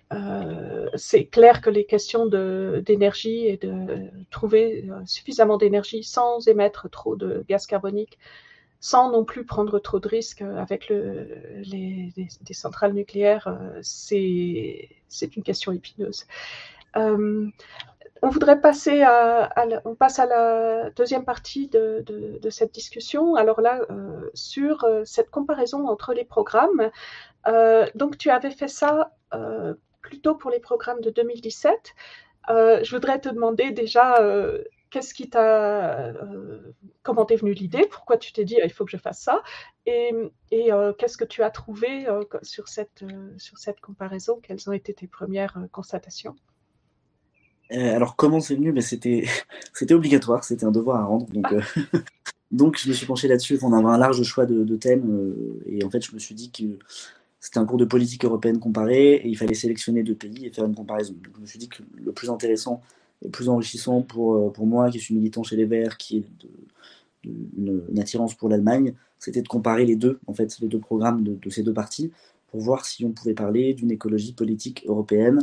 [0.09, 0.91] problématique.
[0.95, 7.45] c'est clair que les questions d'énergie et de trouver suffisamment d'énergie sans émettre trop de
[7.47, 8.17] gaz carbonique,
[8.79, 11.27] sans non plus prendre trop de risques avec le,
[11.63, 14.89] les, les, centrales nucléaires, c'est
[15.35, 16.25] une question épineuse.
[18.21, 19.53] On voudrait passer à,
[19.85, 23.35] on passe à la deuxième partie de, cette discussion.
[23.35, 26.89] Alors là, euh, sur euh, cette comparaison entre les programmes.
[27.47, 29.11] Euh, donc, tu avais fait ça
[30.07, 31.93] plutôt pour les programmes de 2017.
[32.49, 34.19] je voudrais te demander déjà
[34.89, 36.13] qu'est-ce qui t'a,
[37.03, 39.43] comment t'es venue l'idée, pourquoi tu t'es dit il faut que je fasse ça,
[39.85, 40.11] et,
[40.97, 42.07] qu'est-ce que tu as trouvé
[42.41, 46.35] sur cette comparaison, quelles ont été tes premières constatations?
[47.71, 48.71] Euh, alors, comment c'est venu?
[48.71, 49.25] Mais c'était,
[49.91, 51.27] obligatoire, c'était un devoir à rendre.
[51.27, 51.61] Donc, euh,
[52.77, 53.59] je me suis penché là-dessus.
[53.61, 55.09] On avait un large choix de, thèmes.
[55.09, 56.63] Euh, et en fait, je me suis dit que
[57.47, 60.65] c'était un cours de politique européenne comparée et il fallait sélectionner deux pays et faire
[60.65, 61.15] une comparaison.
[61.33, 62.81] Je me suis dit que le plus intéressant
[63.21, 66.23] et le plus enrichissant pour, pour moi, qui suis militant chez les Verts, qui est
[67.23, 71.49] une, attirance pour l'Allemagne, c'était de comparer les deux, en fait, les deux programmes de,
[71.49, 72.11] ces deux partis
[72.47, 75.39] pour voir si on pouvait parler d'une écologie politique européenne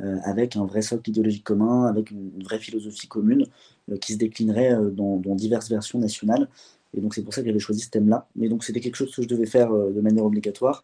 [0.00, 3.46] euh, avec un vrai socle idéologique commun, avec une, vraie philosophie commune
[3.90, 6.48] euh, qui se déclinerait euh, dans, diverses versions nationales.
[6.94, 8.28] Et donc c'est pour ça que j'avais choisi ce thème-là.
[8.34, 10.82] Mais donc c'était quelque chose que je devais faire de manière obligatoire.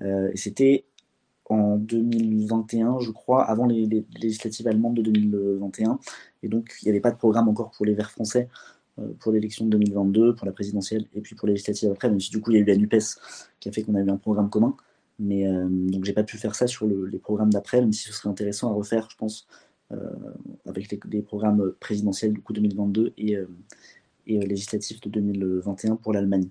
[0.00, 0.84] Et c'était
[1.50, 3.86] en 2021, je crois, avant les,
[4.20, 5.98] législatives allemandes de 2021.
[6.42, 8.48] Et donc, il n'y avait pas de programme encore pour les Verts français
[9.18, 12.30] pour l'élection de 2022, pour la présidentielle, et puis pour les législatives après, même si
[12.30, 13.18] du coup, il y a eu la NUPES
[13.60, 14.76] qui a fait qu'on a eu un programme commun.
[15.18, 18.12] Mais euh, donc j'ai pas pu faire ça sur les programmes d'après, même si ce
[18.12, 19.46] serait intéressant à refaire, je pense,
[19.92, 19.96] euh,
[20.66, 23.46] avec les, programmes présidentiels du coup 2022 et, euh,
[24.26, 26.48] et législatifs de 2021 pour l'Allemagne.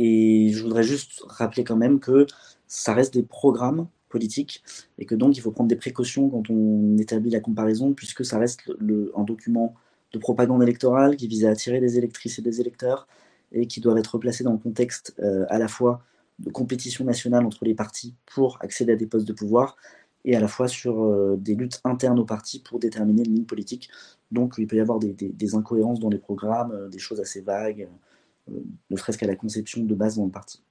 [0.00, 2.24] Et je voudrais juste rappeler quand même que
[2.68, 4.62] ça reste des programmes politiques
[4.96, 8.38] et que donc il faut prendre des précautions quand on établit la comparaison puisque ça
[8.38, 8.70] reste
[9.16, 9.74] un document
[10.12, 13.08] de propagande électorale qui vise à attirer des électrices et des électeurs
[13.50, 16.04] et qui doivent être placés dans le contexte à la fois
[16.38, 19.76] de compétition nationale entre les partis pour accéder à des postes de pouvoir
[20.24, 23.90] et à la fois sur des luttes internes aux partis pour déterminer une ligne politique.
[24.30, 27.88] Donc il peut y avoir des, des incohérences dans les programmes, des choses assez vagues,
[28.90, 30.62] ne serait-ce qu'à la conception de base dans le parti.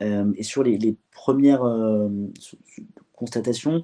[0.00, 1.62] et sur les, premières
[3.14, 3.82] constatations,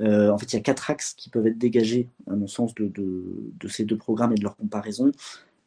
[0.00, 2.74] euh, en fait, il y a quatre axes qui peuvent être dégagés, à mon sens,
[2.74, 5.12] de, ces deux programmes et de leur comparaison.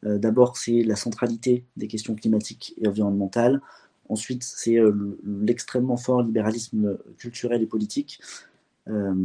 [0.04, 3.60] Euh, d'abord, c'est la centralité des questions climatiques et environnementales.
[4.08, 8.20] Ensuite, c'est euh, l'extrêmement fort libéralisme culturel et politique.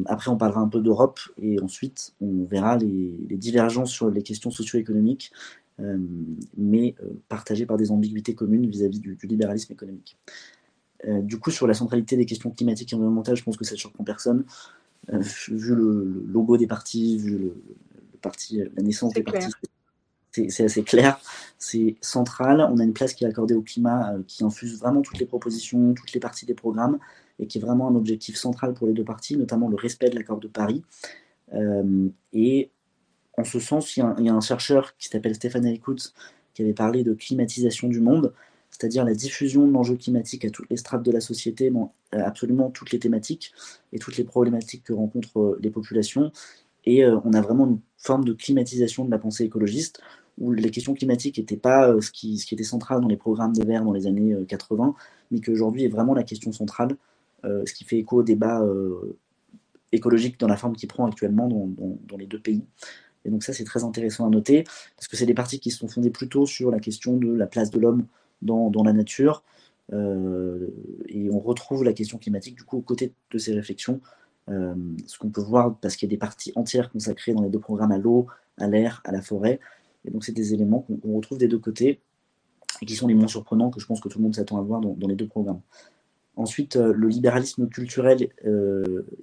[0.08, 4.52] après, on parlera un peu d'Europe et ensuite, on verra les, divergences sur les questions
[4.52, 5.32] socio-économiques,
[6.58, 6.96] mais
[7.30, 10.18] partagées par des ambiguïtés communes vis-à-vis du, du, libéralisme économique.
[11.06, 13.80] du coup, sur la centralité des questions climatiques et environnementales, je pense que ça ne
[13.80, 14.46] surprend personne.
[15.12, 17.56] Euh, vu le, logo des partis, vu le,
[18.22, 19.52] parti, la naissance des partis,
[20.32, 21.20] c'est assez clair,
[21.58, 22.68] c'est central.
[22.72, 25.26] On a une place qui est accordée au climat, euh, qui infuse vraiment toutes les
[25.26, 27.00] propositions, toutes les parties des programmes,
[27.40, 30.16] et qui est vraiment un objectif central pour les deux partis, notamment le respect de
[30.16, 30.84] l'accord de Paris.
[31.54, 32.72] Euh, et
[33.38, 36.14] en ce sens, il y, a un, chercheur qui s'appelle Stéphane Eckhout
[36.54, 38.34] qui avait parlé de climatisation du monde
[38.74, 42.72] c'est-à-dire la diffusion de l'enjeu climatique à toutes les strates de la société, euh, absolument
[42.72, 43.54] toutes les thématiques
[43.92, 46.32] et toutes les problématiques que rencontrent euh, les populations.
[46.86, 50.02] Et euh, on a vraiment une forme de climatisation de la pensée écologiste,
[50.40, 53.84] où les questions climatiques n'étaient pas ce, qui, était central dans les programmes des Verts
[53.84, 54.96] dans les années 80,
[55.30, 56.98] mais qu'aujourd'hui est vraiment la question centrale,
[57.44, 58.66] ce qui fait écho au débat
[59.92, 62.64] écologique dans la forme qu'il prend actuellement dans, les deux pays.
[63.26, 64.64] Et donc ça, c'est très intéressant à noter,
[64.96, 67.72] parce que c'est des partis qui sont fondés plutôt sur la question de la place
[67.72, 68.06] de l'homme
[68.44, 69.44] dans, la nature.
[69.92, 70.70] Euh,
[71.08, 74.02] et on retrouve la question climatique du coup aux côtés de ces réflexions.
[74.50, 74.76] Euh,
[75.08, 77.60] ce qu'on peut voir parce qu'il y a des parties entières consacrées dans les deux
[77.60, 79.60] programmes à l'eau, à l'air, à la forêt.
[80.06, 82.02] Et donc c'est des éléments qu'on retrouve des deux côtés
[82.82, 84.62] et qui sont les moins surprenants que je pense que tout le monde s'attend à
[84.62, 85.62] voir dans, les deux programmes.
[86.36, 88.30] Ensuite, euh, le libéralisme culturel,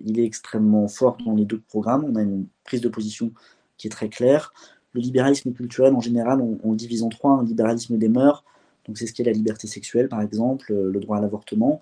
[0.01, 2.05] il est extrêmement fort dans les deux programmes.
[2.05, 3.33] On a une prise de position
[3.81, 4.53] qui est très claire.
[4.93, 7.33] Le libéralisme culturel, en général, on, le divise en trois.
[7.33, 8.45] Un libéralisme des mœurs,
[8.87, 11.81] donc c'est ce qui est la liberté sexuelle, par exemple, euh, le droit à l'avortement.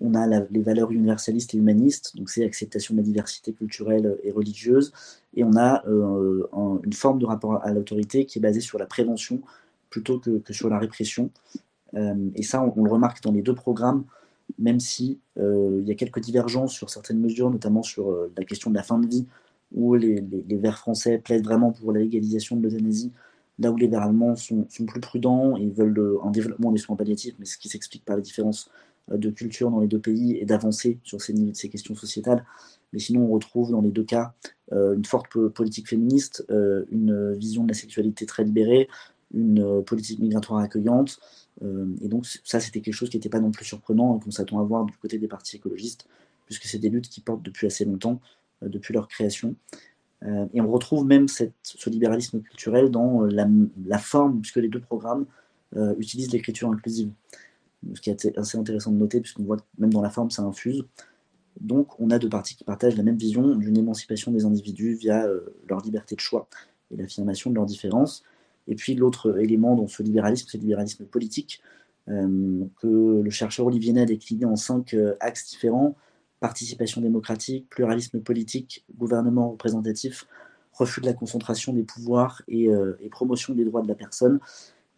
[0.00, 4.30] On a les valeurs universalistes et humanistes, donc c'est l'acceptation de la diversité culturelle et
[4.30, 4.92] religieuse.
[5.34, 6.46] Et on a euh,
[6.84, 9.40] une forme de rapport à l'autorité qui est basée sur la prévention
[9.90, 11.30] plutôt que, sur la répression.
[11.94, 14.04] Euh, et ça, on, le remarque dans les deux programmes,
[14.56, 18.76] même si il y a quelques divergences sur certaines mesures, notamment sur la question de
[18.76, 19.26] la fin de vie,
[19.72, 23.12] où les, les Verts français plaident vraiment pour la légalisation de l'euthanasie
[23.58, 27.34] là où les Verts allemands sont, plus prudents et veulent un développement des soins palliatifs,
[27.38, 28.70] mais ce qui s'explique par les différences
[29.10, 32.44] euh, de culture dans les deux pays et d'avancer sur ces, ces, questions sociétales.
[32.92, 34.34] Mais sinon, on retrouve dans les deux cas
[34.72, 38.88] euh, une forte politique féministe, euh, une vision de la sexualité très libérée,
[39.34, 41.20] une politique migratoire accueillante.
[41.60, 44.58] et donc, ça, c'était quelque chose qui n'était pas non plus surprenant et qu'on s'attend
[44.58, 46.06] à voir du côté des partis écologistes,
[46.46, 48.22] puisque c'est des luttes qui portent depuis assez longtemps,
[48.62, 49.54] depuis leur création.
[50.24, 51.44] Euh, et on retrouve même ce
[51.88, 53.28] libéralisme culturel dans euh,
[53.86, 55.26] la, forme, puisque les deux programmes
[55.76, 57.10] euh, utilisent l'écriture inclusive.
[57.94, 60.42] Ce qui est assez intéressant de noter, puisqu'on voit que même dans la forme, ça
[60.42, 60.84] infuse.
[61.60, 65.28] Donc, on a deux partis qui partagent la même vision d'une émancipation des individus via
[65.68, 66.48] leur liberté de choix
[66.90, 68.24] et l'affirmation de leurs différences.
[68.66, 71.62] Et puis, l'autre élément dans ce libéralisme, c'est le libéralisme politique,
[72.06, 75.96] que le chercheur Olivier Ney a décliné en cinq axes différents
[76.40, 80.26] participation démocratique, pluralisme politique, gouvernement représentatif,
[80.72, 84.38] refus de la concentration des pouvoirs et, euh, promotion des droits de la personne.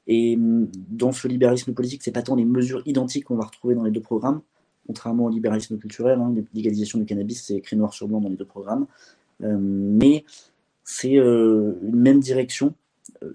[0.06, 3.74] Et mm, dans ce libéralisme politique, c'est pas tant les mesures identiques qu'on va retrouver
[3.74, 4.42] dans les deux programmes,
[4.86, 8.36] contrairement au libéralisme culturel, hein, l'égalisation du cannabis, c'est écrit noir sur blanc dans les
[8.36, 8.86] deux programmes,
[9.42, 10.24] euh, mais
[10.84, 12.74] c'est euh, une même direction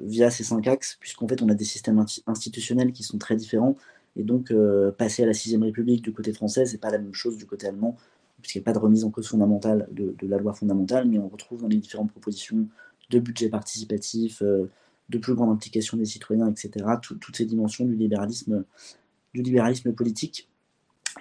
[0.02, 3.76] via ces cinq axes, puisqu'en fait on a des systèmes institutionnels qui sont très différents,
[4.16, 7.14] et donc, euh, passer à la sixième République du côté français, c'est pas la même
[7.14, 7.98] chose du côté allemand,
[8.42, 11.28] puisqu'il n'y a pas de remise en cause fondamentale de, la loi fondamentale, mais on
[11.28, 12.68] retrouve dans les différentes propositions
[13.10, 14.70] de budget participatif, euh,
[15.10, 18.64] de plus grande implication des citoyens, etc., toutes ces dimensions du libéralisme,
[19.34, 20.50] du libéralisme politique.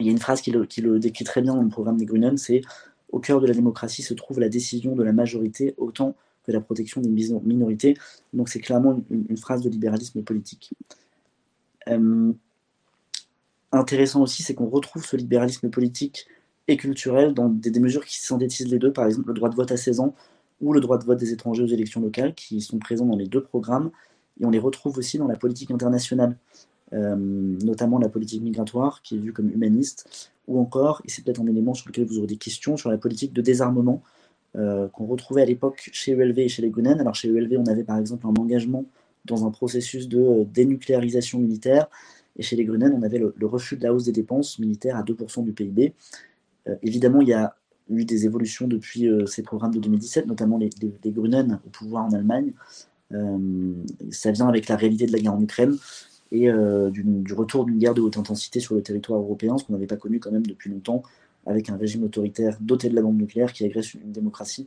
[0.00, 2.36] Il y a une phrase qui le, décrit très bien dans le programme des Grünen,
[2.36, 2.62] c'est
[3.10, 6.60] au cœur de la démocratie se trouve la décision de la majorité autant que la
[6.60, 7.96] protection des minorités.
[8.32, 10.74] Donc c'est clairement une, phrase de libéralisme politique.
[11.88, 12.32] Euh,
[13.78, 16.26] intéressant aussi, c'est qu'on retrouve ce libéralisme politique
[16.68, 19.70] et culturel dans des, mesures qui synthétisent les deux, par exemple le droit de vote
[19.72, 20.14] à 16 ans
[20.60, 23.26] ou le droit de vote des étrangers aux élections locales, qui sont présents dans les
[23.26, 23.90] deux programmes,
[24.40, 26.36] et on les retrouve aussi dans la politique internationale,
[26.92, 31.40] euh, notamment la politique migratoire, qui est vue comme humaniste, ou encore, et c'est peut-être
[31.40, 34.02] un élément sur lequel vous aurez des questions, sur la politique de désarmement,
[34.56, 37.00] euh, qu'on retrouvait à l'époque chez ELV et chez les Gunen.
[37.00, 38.84] Alors chez ELV, on avait par exemple un engagement
[39.24, 41.88] dans un processus de dénucléarisation militaire.
[42.36, 45.02] Et chez les Grunen, on avait le, refus de la hausse des dépenses militaires à
[45.02, 45.94] 2% du PIB.
[46.82, 47.56] évidemment, il y a
[47.90, 52.52] eu des évolutions depuis ces programmes de 2017, notamment les, les, au pouvoir en Allemagne.
[54.10, 55.76] ça vient avec la réalité de la guerre en Ukraine
[56.32, 56.50] et
[56.90, 59.96] du retour d'une guerre de haute intensité sur le territoire européen, ce qu'on n'avait pas
[59.96, 61.02] connu quand même depuis longtemps,
[61.46, 64.66] avec un régime autoritaire doté de la bombe nucléaire qui agresse une démocratie.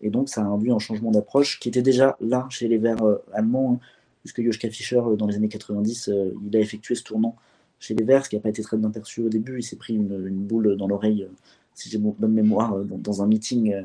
[0.00, 3.02] Et donc, ça a induit un changement d'approche qui était déjà là chez les Verts
[3.02, 3.86] euh, allemands, hein,
[4.26, 7.36] puisque Joschka Fischer, euh, dans les années 90, euh, il a effectué ce tournant
[7.78, 9.60] chez les Verts, ce qui n'a pas été très bien perçu au début.
[9.60, 11.28] Il s'est pris une, boule dans l'oreille,
[11.74, 13.84] si j'ai bonne mémoire, dans, un meeting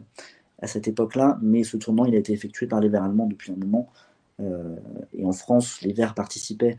[0.62, 1.38] à cette époque-là.
[1.42, 3.89] Mais ce tournant, il a été effectué par les Verts allemands depuis un moment.
[4.39, 6.78] et en France, les Verts participaient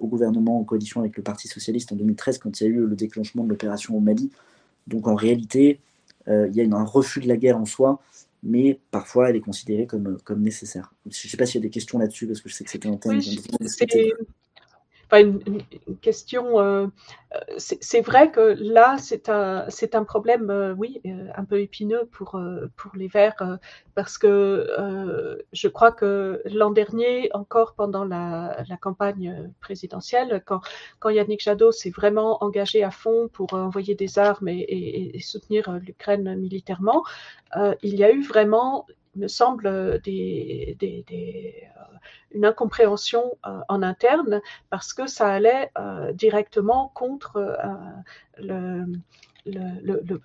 [0.00, 2.86] au gouvernement en coalition avec le Parti socialiste en 2013 quand il y a eu
[2.86, 4.30] le déclenchement de l'opération au Mali.
[4.86, 5.80] Donc en réalité,
[6.26, 8.02] il y a un refus de la guerre en soi
[8.44, 10.92] mais parfois elle est considérée comme, comme nécessaire.
[11.10, 12.70] Je ne sais pas s'il y a des questions là-dessus, parce que je sais que
[12.70, 13.20] c'était un thème.
[15.20, 15.62] Une,
[16.00, 16.60] question.
[16.60, 16.86] Euh,
[17.58, 22.40] c'est vrai que là, c'est un, problème, euh, oui, euh, un peu épineux pour,
[22.76, 23.58] pour les Verts,
[23.94, 24.66] parce que
[25.52, 30.60] je crois que l'an dernier, encore pendant la, campagne présidentielle, quand,
[30.98, 36.36] quand Yannick Jadot s'est vraiment engagé à fond pour envoyer des armes et, soutenir l'Ukraine
[36.36, 37.04] militairement,
[37.82, 38.86] il y a eu vraiment
[39.16, 41.68] me semble, des, des, des,
[42.34, 47.74] une incompréhension euh, en interne parce que ça allait euh, directement contre euh,
[48.38, 48.84] le,
[49.46, 50.20] le,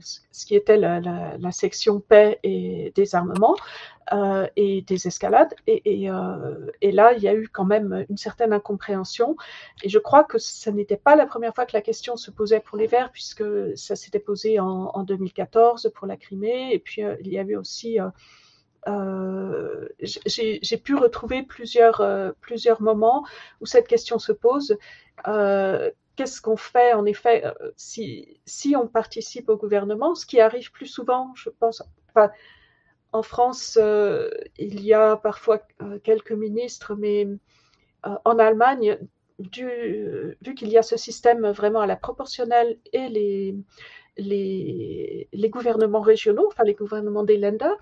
[0.00, 3.56] ce qui était la, section paix et désarmement
[4.12, 5.54] euh, et des escalades.
[5.66, 9.36] Et, et, euh, et, là, il y a eu quand même une certaine incompréhension.
[9.82, 12.60] Et je crois que ce n'était pas la première fois que la question se posait
[12.60, 13.44] pour les Verts, puisque
[13.76, 16.72] ça s'était posé en, en, 2014 pour la Crimée.
[16.72, 17.98] Et puis, il y avait aussi
[18.88, 23.24] euh, j'ai pu retrouver plusieurs, euh, plusieurs moments
[23.60, 24.76] où cette question se pose.
[25.26, 30.40] Euh, Qu'est-ce qu'on fait en effet euh, si, si on participe au gouvernement, ce qui
[30.40, 31.82] arrive plus souvent, je pense.
[33.12, 35.60] En France, euh, il y a parfois
[36.02, 37.28] quelques ministres, mais
[38.02, 38.98] en Allemagne,
[39.38, 43.56] vu qu'il y a ce système vraiment à la proportionnelle et les,
[44.16, 47.72] les, les, gouvernements régionaux, enfin les gouvernements des Länder,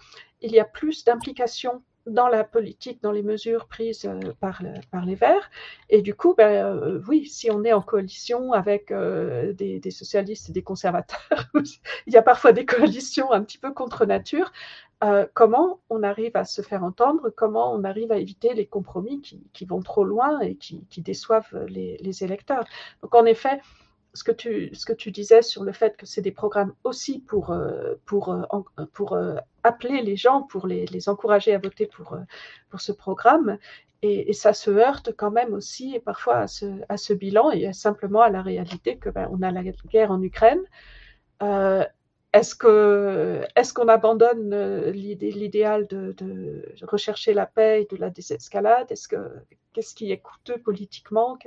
[0.41, 4.73] il y a plus d'implication dans la politique, dans les mesures prises euh, par, le,
[4.91, 5.51] par, les Verts.
[5.89, 10.49] Et du coup, ben, euh, oui, si on est en coalition avec euh, des, socialistes
[10.49, 11.51] et des conservateurs,
[12.07, 14.53] il y a parfois des coalitions un petit peu contre nature.
[15.35, 19.65] Comment on arrive à se faire entendre, comment on arrive à éviter les compromis qui,
[19.65, 22.65] vont trop loin et qui, déçoivent les, électeurs?
[23.03, 23.61] Donc en effet,
[24.15, 27.21] ce que tu, ce que tu disais sur le fait que c'est des programmes aussi
[27.21, 28.43] pour, euh, pour, euh,
[28.93, 32.17] pour euh, appeler les gens, pour les, les encourager à voter pour,
[32.71, 33.59] pour ce programme.
[34.03, 37.73] Et, et, ça se heurte quand même aussi parfois à ce, à ce bilan et
[37.73, 40.63] simplement à la réalité que ben, on a la guerre en Ukraine.
[42.33, 48.91] Est-ce que est-ce qu'on abandonne l'idéal de, de, rechercher la paix et de la désescalade?
[48.91, 49.17] Est-ce que
[49.73, 51.39] qu'est-ce qui est coûteux politiquement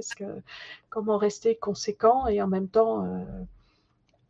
[0.89, 3.23] comment rester conséquent et en même temps euh,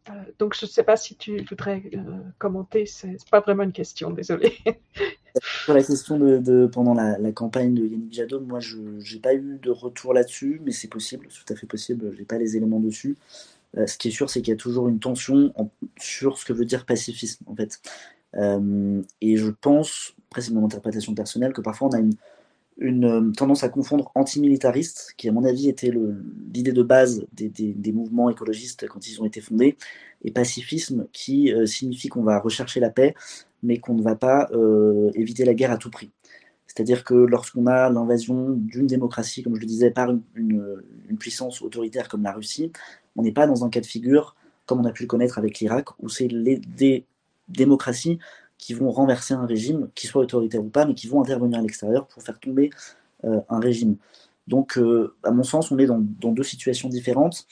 [0.09, 1.99] euh, donc je ne sais pas si tu voudrais euh,
[2.37, 2.85] commenter.
[2.85, 4.53] C'est pas vraiment une question, désolé.
[5.65, 9.59] Sur la question de, pendant la, campagne de Yannick Jadot, moi je n'ai pas eu
[9.61, 12.11] de retour là-dessus, mais c'est possible, tout à fait possible.
[12.13, 13.17] Je n'ai pas les éléments dessus.
[13.85, 15.53] Ce qui est sûr, c'est qu'il y a toujours une tension
[15.97, 17.81] sur ce que veut dire pacifisme, en fait.
[19.19, 22.13] Et je pense, après c'est mon interprétation personnelle, que parfois on a une,
[22.81, 25.91] euh, tendance à confondre antimilitariste, qui à mon avis était
[26.53, 29.77] l'idée de base des, mouvements écologistes quand ils ont été fondés,
[30.23, 33.13] et pacifisme, qui signifie qu'on va rechercher la paix,
[33.63, 34.49] mais qu'on ne va pas
[35.13, 36.11] éviter la guerre à tout prix.
[36.75, 40.83] C'est-à-dire que lorsqu'on a l'invasion d'une démocratie, comme je le disais, par une,
[41.17, 42.73] puissance autoritaire comme la Russie,
[43.15, 45.59] on n'est pas dans un cas de figure comme on a pu le connaître avec
[45.59, 47.05] l'Irak, où c'est des
[47.47, 48.19] démocraties
[48.57, 51.61] qui vont renverser un régime, qui soit autoritaire ou pas, mais qui vont intervenir à
[51.61, 52.69] l'extérieur pour faire tomber
[53.23, 53.97] euh, un régime.
[54.47, 57.45] Donc, euh, à mon sens, on est dans, deux situations différentes.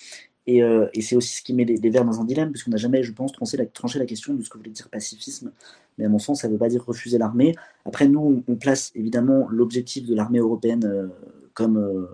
[0.49, 3.03] Euh, et, c'est aussi ce qui met les, Verts dans un dilemme, puisqu'on n'a jamais,
[3.03, 5.51] je pense, tranché la, question de ce que voulait dire pacifisme.
[5.97, 7.55] Mais à mon sens, ça ne veut pas dire refuser l'armée.
[7.85, 11.09] Après, nous, on, place évidemment l'objectif de l'armée européenne
[11.53, 12.07] comme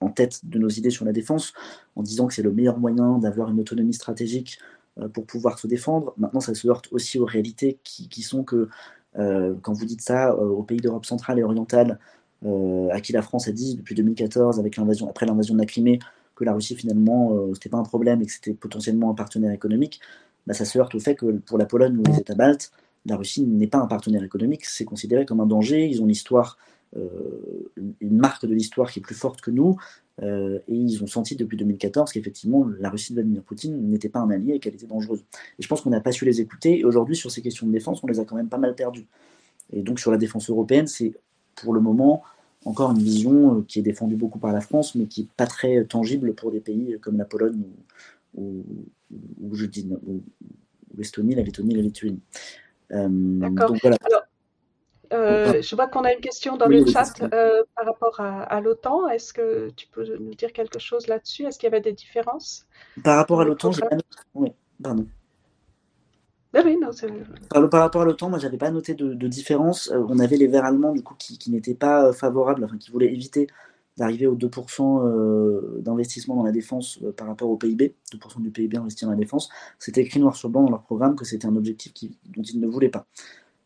[0.00, 1.54] en tête de nos idées sur la défense,
[1.96, 4.58] en disant que c'est le meilleur moyen d'avoir une autonomie stratégique
[5.12, 6.14] pour pouvoir se défendre.
[6.16, 8.68] Maintenant, ça se heurte aussi aux réalités qui, sont que,
[9.18, 11.98] euh, quand vous dites ça euh, aux pays d'Europe centrale et orientale,
[12.92, 15.98] à qui la France a dit depuis 2014, avec l'invasion, après l'invasion de la Crimée,
[16.36, 20.00] que la Russie finalement c'était pas un problème et que c'était potentiellement un partenaire économique,
[20.46, 22.70] bah, ça se heurte au fait que pour la Pologne ou les États baltes,
[23.04, 25.88] la Russie n'est pas un partenaire économique, c'est considéré comme un danger.
[25.88, 26.56] Ils ont l'histoire
[26.96, 29.76] une marque de l'histoire qui est plus forte que nous.
[30.22, 34.30] Et ils ont senti depuis 2014 qu'effectivement la Russie de Vladimir Poutine n'était pas un
[34.30, 35.24] allié et qu'elle était dangereuse.
[35.58, 36.78] Et je pense qu'on n'a pas su les écouter.
[36.78, 39.06] Et aujourd'hui, sur ces questions de défense, on les a quand même pas mal perdues.
[39.72, 41.12] Et donc sur la défense européenne, c'est
[41.54, 42.22] pour le moment
[42.64, 45.84] encore une vision qui est défendue beaucoup par la France, mais qui n'est pas très
[45.84, 47.62] tangible pour des pays comme la Pologne
[48.34, 48.64] ou,
[49.40, 50.20] ou, je dis, ou,
[50.96, 52.20] l'Estonie, la Lettonie, la Lituanie.
[52.92, 53.76] Euh, D'accord.
[55.26, 59.08] Euh, je vois qu'on a une question dans le chat euh, par rapport à, l'OTAN.
[59.08, 61.44] Est-ce que tu peux nous dire quelque chose là-dessus?
[61.44, 62.66] Est-ce qu'il y avait des différences?
[63.02, 63.96] Par rapport à l'OTAN, j'ai pas
[64.34, 64.52] Oui,
[64.82, 65.06] pardon.
[66.54, 66.88] Ah oui, non,
[67.50, 69.92] par, par, rapport à l'OTAN, moi, j'avais pas noté de, de différence.
[69.92, 73.12] on avait les Verts allemands, du coup, qui, qui n'étaient pas favorables, enfin, qui voulaient
[73.12, 73.48] éviter
[73.96, 78.50] d'arriver aux 2% euh, d'investissement dans la défense euh, par rapport au PIB, 2% du
[78.50, 79.48] PIB investi dans la défense.
[79.78, 81.92] C'était écrit noir sur blanc dans leur programme que c'était un objectif
[82.26, 83.06] dont ils ne voulaient pas.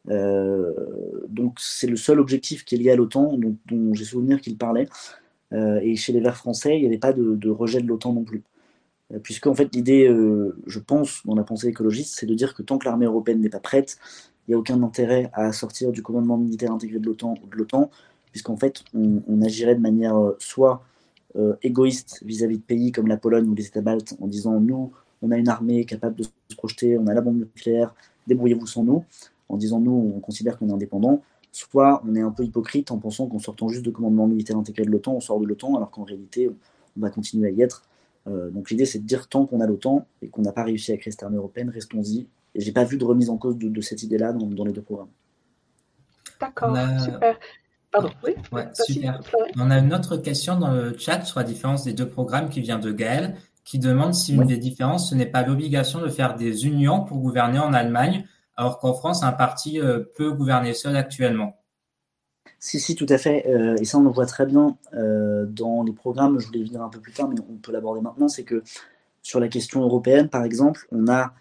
[0.08, 0.72] Euh,
[1.28, 4.88] donc c'est le seul objectif qui est lié à l'OTAN dont, j'ai souvenir qu'ils parlaient.
[5.52, 8.42] et chez les Verts français, il n'y avait pas de, rejet de l'OTAN non plus.
[9.22, 10.08] Puisque en fait l'idée,
[10.66, 13.48] je pense, dans la pensée écologiste, c'est de dire que tant que l'armée européenne n'est
[13.48, 13.98] pas prête,
[14.50, 17.56] il n'y a aucun intérêt à sortir du commandement militaire intégré de l'OTAN ou de
[17.56, 17.88] l'OTAN,
[18.32, 20.82] puisqu'en fait, on, agirait de manière euh, soit
[21.36, 24.92] euh, égoïste vis-à-vis de pays comme la Pologne ou les États baltes, en disant nous,
[25.22, 27.94] on a une armée capable de se projeter, on a la bombe nucléaire,
[28.26, 29.04] débrouillez-vous sans nous,
[29.50, 31.22] en disant nous, on considère qu'on est indépendant,
[31.52, 34.84] soit on est un peu hypocrite en pensant qu'en sortant juste de commandement militaire intégré
[34.84, 36.50] de l'OTAN, on sort de l'OTAN, alors qu'en réalité,
[36.96, 37.82] on va continuer à y être.
[38.28, 40.92] Euh, donc l'idée, c'est de dire tant qu'on a l'OTAN et qu'on n'a pas réussi
[40.92, 42.26] à créer cette armée européenne, restons-y.
[42.54, 45.10] Et j'ai pas vu de remise en cause de, cette idée-là dans, les deux programmes.
[46.40, 47.38] D'accord, super.
[47.92, 48.32] Pardon, oui.
[48.74, 49.20] super.
[49.56, 52.60] On a une autre question dans le chat sur la différence des deux programmes qui
[52.60, 56.36] vient de Gaël, qui demande si une des différences, ce n'est pas l'obligation de faire
[56.36, 58.26] des unions pour gouverner en Allemagne,
[58.60, 61.56] alors qu'en France, un parti euh, peut gouverner seul actuellement.
[62.58, 63.46] Si, si, tout à fait.
[63.48, 66.38] Euh, et ça, on le voit très bien euh, dans les programmes.
[66.38, 68.28] Je voulais venir un peu plus tard, mais on peut l'aborder maintenant.
[68.28, 68.62] C'est que
[69.22, 71.32] sur la question européenne, par exemple, on a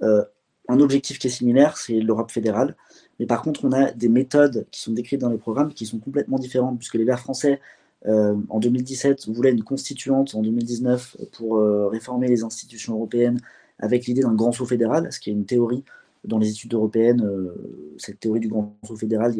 [0.00, 2.76] un objectif qui est similaire, c'est l'Europe fédérale.
[3.18, 5.98] Mais par contre, on a des méthodes qui sont décrites dans les programmes qui sont
[5.98, 7.60] complètement différentes, puisque les Verts français,
[8.06, 11.60] en 2017, voulaient une constituante en 2019 pour
[11.90, 13.40] réformer les institutions européennes
[13.80, 15.82] avec l'idée d'un grand saut fédéral, ce qui est une théorie
[16.24, 17.22] dans les études européennes.
[17.24, 19.34] Euh, cette théorie du grand saut fédéral,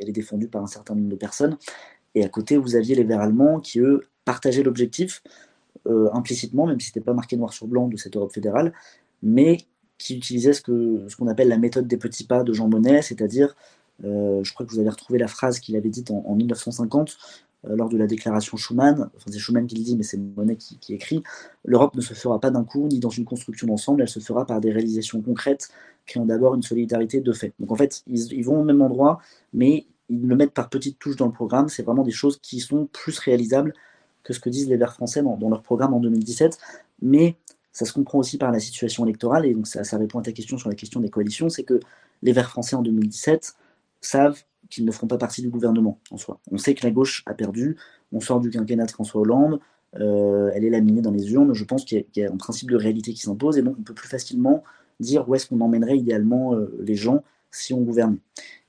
[0.00, 1.56] elle est défendue par un certain nombre de personnes.
[2.14, 5.22] Et à côté, vous aviez les Verts allemands qui, eux, partageaient l'objectif
[6.12, 8.74] implicitement, même si ce n'était pas marqué noir sur blanc de cette Europe fédérale,
[9.22, 9.56] mais
[9.98, 13.56] qui utilisait ce qu'on appelle la méthode des petits pas de Jean Monnet, c'est-à-dire,
[14.04, 17.14] euh, je crois que vous avez retrouvé la phrase qu'il avait dite en, 1950 euh,
[17.64, 20.94] lors de la déclaration Schuman, enfin c'est Schuman qui le dit, mais c'est Monnet qui,
[20.94, 21.22] écrit,
[21.64, 24.46] l'Europe ne se fera pas d'un coup ni dans une construction d'ensemble, elle se fera
[24.46, 25.68] par des réalisations concrètes,
[26.06, 27.52] créant d'abord une solidarité de fait.
[27.58, 29.20] Donc en fait, ils, vont au même endroit,
[29.52, 32.60] mais ils le mettent par petites touches dans le programme, c'est vraiment des choses qui
[32.60, 33.74] sont plus réalisables
[34.22, 36.58] que ce que disent les Verts français dans, dans leur programme en 2017,
[37.02, 37.36] mais
[37.78, 40.58] ça se comprend aussi par la situation électorale, et donc ça, répond à ta question
[40.58, 41.78] sur la question des coalitions, c'est que
[42.22, 43.54] les Verts français en 2017
[44.00, 46.40] savent qu'ils ne feront pas partie du gouvernement en soi.
[46.50, 47.76] On sait que la gauche a perdu,
[48.12, 49.60] on sort du quinquennat de François Hollande,
[49.98, 52.76] euh, elle est laminée dans les urnes, je pense qu'il y, a un principe de
[52.76, 54.62] réalité qui s'impose, et donc on peut plus facilement
[55.00, 58.18] dire où est-ce qu'on emmènerait idéalement euh, les gens si on gouvernait.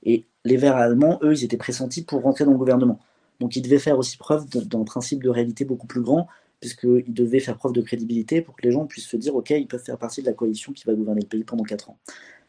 [0.04, 2.98] Et les Verts allemands, eux, ils étaient pressentis pour rentrer dans le gouvernement.
[3.40, 6.28] Donc ils devaient faire aussi preuve d'un principe de réalité beaucoup plus grand,
[6.60, 9.66] puisqu'il devait faire preuve de crédibilité pour que les gens puissent se dire, OK, ils
[9.66, 11.98] peuvent faire partie de la coalition qui va gouverner le pays pendant 4 ans.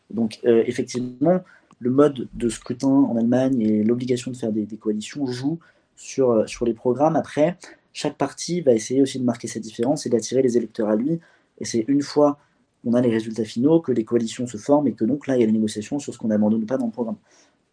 [0.10, 1.42] Donc, euh, effectivement,
[1.82, 5.60] le mode de scrutin en Allemagne et l'obligation de faire des, coalitions jouent
[5.96, 7.16] sur, euh, sur les programmes.
[7.16, 7.58] Après,
[7.92, 11.20] chaque parti va essayer aussi de marquer sa différence et d'attirer les électeurs à lui.
[11.58, 12.38] Et c'est une fois
[12.84, 15.42] qu'on a les résultats finaux que les coalitions se forment et que donc là, il
[15.42, 17.18] y a les négociations sur ce qu'on abandonne ou pas dans le programme.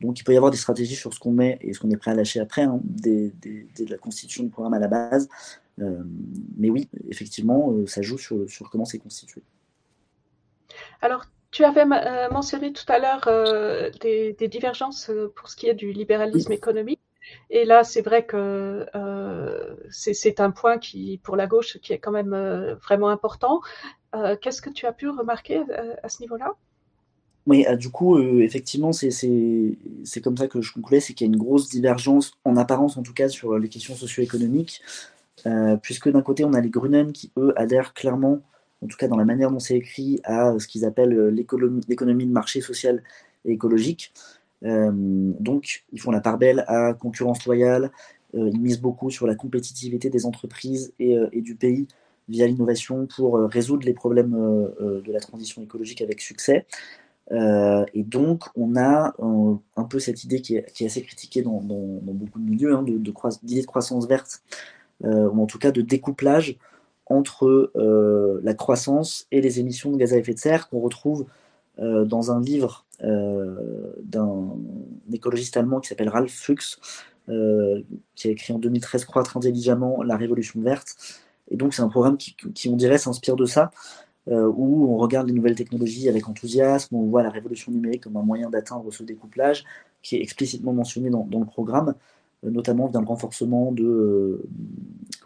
[0.00, 1.96] Donc il peut y avoir des stratégies sur ce qu'on met et ce qu'on est
[1.96, 3.30] prêt à lâcher après, hein, de
[3.90, 5.28] la constitution du programme à la base.
[5.80, 6.02] Euh,
[6.56, 9.42] mais oui, effectivement, euh, ça joue sur, sur comment c'est constitué.
[11.02, 15.92] Alors, tu avais euh, mentionné tout à l'heure des, divergences pour ce qui est du
[15.92, 17.00] libéralisme économique.
[17.50, 18.86] Et là, c'est vrai que
[19.90, 22.34] c'est un point qui, pour la gauche, qui est quand même
[22.82, 23.60] vraiment important.
[24.40, 25.62] Qu'est-ce que tu as pu remarquer
[26.02, 26.54] à ce niveau-là?
[27.46, 31.38] Oui, du coup, effectivement, c'est comme ça que je concluais, c'est qu'il y a une
[31.38, 34.82] grosse divergence, en apparence en tout cas, sur les questions socio-économiques.
[35.46, 38.40] Euh, puisque d'un côté, on a les Grunen qui, eux, adhèrent clairement,
[38.82, 42.26] en tout cas dans la manière dont c'est écrit, à ce qu'ils appellent euh, l'économie
[42.26, 43.02] de marché social
[43.44, 44.12] et écologique.
[44.64, 47.90] Euh, donc, ils font la part belle à concurrence loyale,
[48.34, 51.88] ils misent beaucoup sur la compétitivité des entreprises et, du pays
[52.28, 56.66] via l'innovation pour résoudre les problèmes de la transition écologique avec succès.
[57.32, 59.14] Euh, et donc, on a
[59.76, 63.10] un, peu cette idée qui est, assez critiquée dans, beaucoup de milieux, hein, de, de,
[63.10, 64.42] croissance verte,
[65.04, 66.56] euh, ou en tout cas de découplage
[67.08, 71.26] entre euh, la croissance et les émissions de gaz à effet de serre qu'on retrouve
[71.78, 74.56] euh, dans un livre euh, d'un
[75.12, 76.78] écologiste allemand qui s'appelle Ralph Fuchs,
[78.14, 80.96] qui a écrit en 2013 Croître intelligemment la révolution verte.
[81.50, 83.70] Et donc, c'est un programme qui, on dirait, s'inspire de ça,
[84.26, 88.22] où on regarde les nouvelles technologies avec enthousiasme, on voit la révolution numérique comme un
[88.22, 89.66] moyen d'atteindre ce découplage,
[90.02, 91.94] qui est explicitement mentionné dans, le programme,
[92.42, 94.42] notamment dans le renforcement de, euh,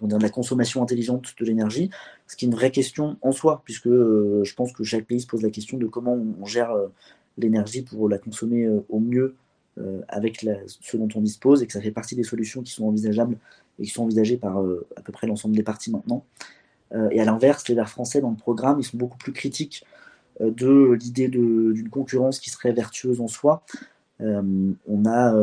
[0.00, 1.90] de, la consommation intelligente de l'énergie,
[2.26, 5.20] ce qui est une vraie question en soi, puisque euh, je pense que chaque pays
[5.20, 6.88] se pose la question de comment on, gère euh,
[7.38, 9.36] l'énergie pour la consommer euh, au mieux
[10.08, 13.38] avec ce dont on dispose, et que ça fait partie des solutions qui sont envisageables
[13.78, 16.26] et qui sont envisagées par à peu près l'ensemble des partis maintenant.
[16.94, 19.84] Euh, et à l'inverse, les Verts français dans le programme, ils sont beaucoup plus critiques
[20.40, 23.64] euh, de l'idée d'une concurrence qui serait vertueuse en soi.
[24.22, 25.34] Euh, on a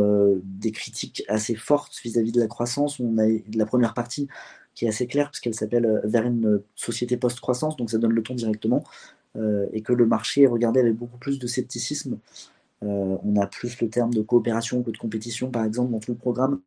[0.44, 3.00] des critiques assez fortes vis-à-vis -vis de la croissance.
[3.00, 4.28] On a la première partie
[4.76, 8.36] qui est assez claire puisqu'elle s'appelle vers une société post-croissance, donc ça donne le ton
[8.36, 8.84] directement,
[9.74, 12.18] et que le marché est regardé avec beaucoup plus de scepticisme.
[12.82, 16.18] on a plus le terme de coopération que de compétition, par exemple, dans tout le
[16.18, 16.62] programme.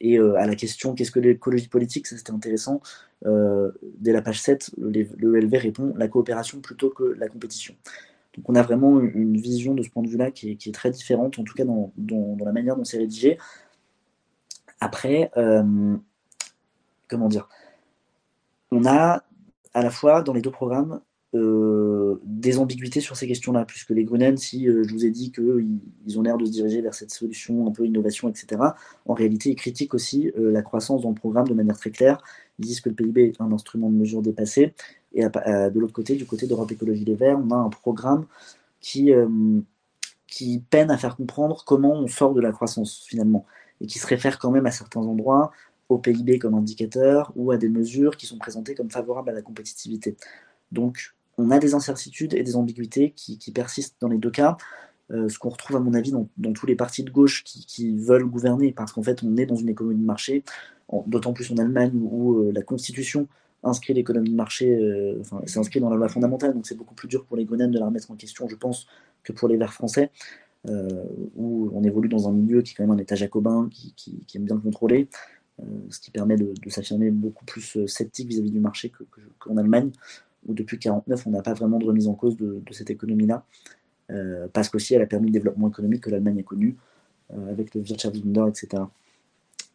[0.00, 2.80] Et euh, à la question qu'est-ce que l'écologie politique, ça c'était intéressant.
[3.26, 7.74] Euh, dès la page 7, le, le LV répond la coopération plutôt que la compétition.
[8.36, 11.38] Donc on a vraiment une vision de ce point de vue-là qui, est très différente,
[11.38, 13.38] en tout cas dans, la manière dont c'est rédigé.
[14.80, 15.96] Après, euh,
[17.08, 17.48] comment dire?
[18.70, 19.24] On a
[19.74, 21.00] à la fois dans les deux programmes
[21.34, 25.32] euh, des ambiguïtés sur ces questions-là, puisque les Grunen, si euh, je vous ai dit
[25.32, 28.62] qu'ils ils ont l'air de se diriger vers cette solution un peu innovation, etc.,
[29.06, 32.22] en réalité, ils critiquent aussi la croissance dans le programme de manière très claire.
[32.60, 34.72] Ils disent que le PIB est un instrument de mesure dépassé.
[35.12, 38.26] Et à, de l'autre côté, du côté d'Europe Écologie Les Verts, on a un programme
[38.80, 39.60] qui, euh,
[40.26, 43.44] qui peine à faire comprendre comment on sort de la croissance, finalement,
[43.80, 45.50] et qui se réfère quand même à certains endroits
[45.88, 49.42] au PIB comme indicateur ou à des mesures qui sont présentées comme favorables à la
[49.42, 50.16] compétitivité.
[50.70, 54.56] Donc, on a des incertitudes et des ambiguïtés qui, qui persistent dans les deux cas.
[55.10, 57.66] Euh, ce qu'on retrouve à mon avis dans, dans, tous les partis de gauche qui,
[57.66, 60.44] qui veulent gouverner, parce qu'en fait on est dans une économie de marché,
[61.06, 63.26] d'autant plus en Allemagne où, euh, la constitution
[63.62, 64.78] inscrit l'économie de marché,
[65.46, 67.78] c'est inscrit dans la loi fondamentale, donc c'est beaucoup plus dur pour les Gonen de
[67.78, 68.86] la remettre en question, je pense,
[69.22, 70.10] que pour les Verts français,
[70.68, 71.04] euh,
[71.36, 74.44] où on évolue dans un milieu qui est quand même un État jacobin, qui, aime
[74.44, 75.08] bien contrôler,
[75.60, 79.54] euh, ce qui permet de, s'affirmer beaucoup plus euh, sceptique vis-à-vis -vis du marché qu'en
[79.54, 79.90] qu Allemagne
[80.46, 83.44] où depuis 1949, on n'a pas vraiment de remise en cause de, cette économie-là,
[84.54, 86.76] parce qu'aussi elle a permis le développement économique que l'Allemagne a connu,
[87.50, 88.84] avec le Wirtschaftswunder, etc.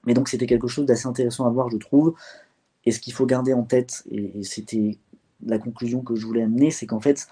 [0.05, 2.15] Mais donc c'était quelque chose d'assez intéressant à voir, je trouve.
[2.85, 4.97] Et ce qu'il faut garder en tête, et, c'était
[5.45, 7.27] la conclusion que je voulais amener, c'est qu'en fait,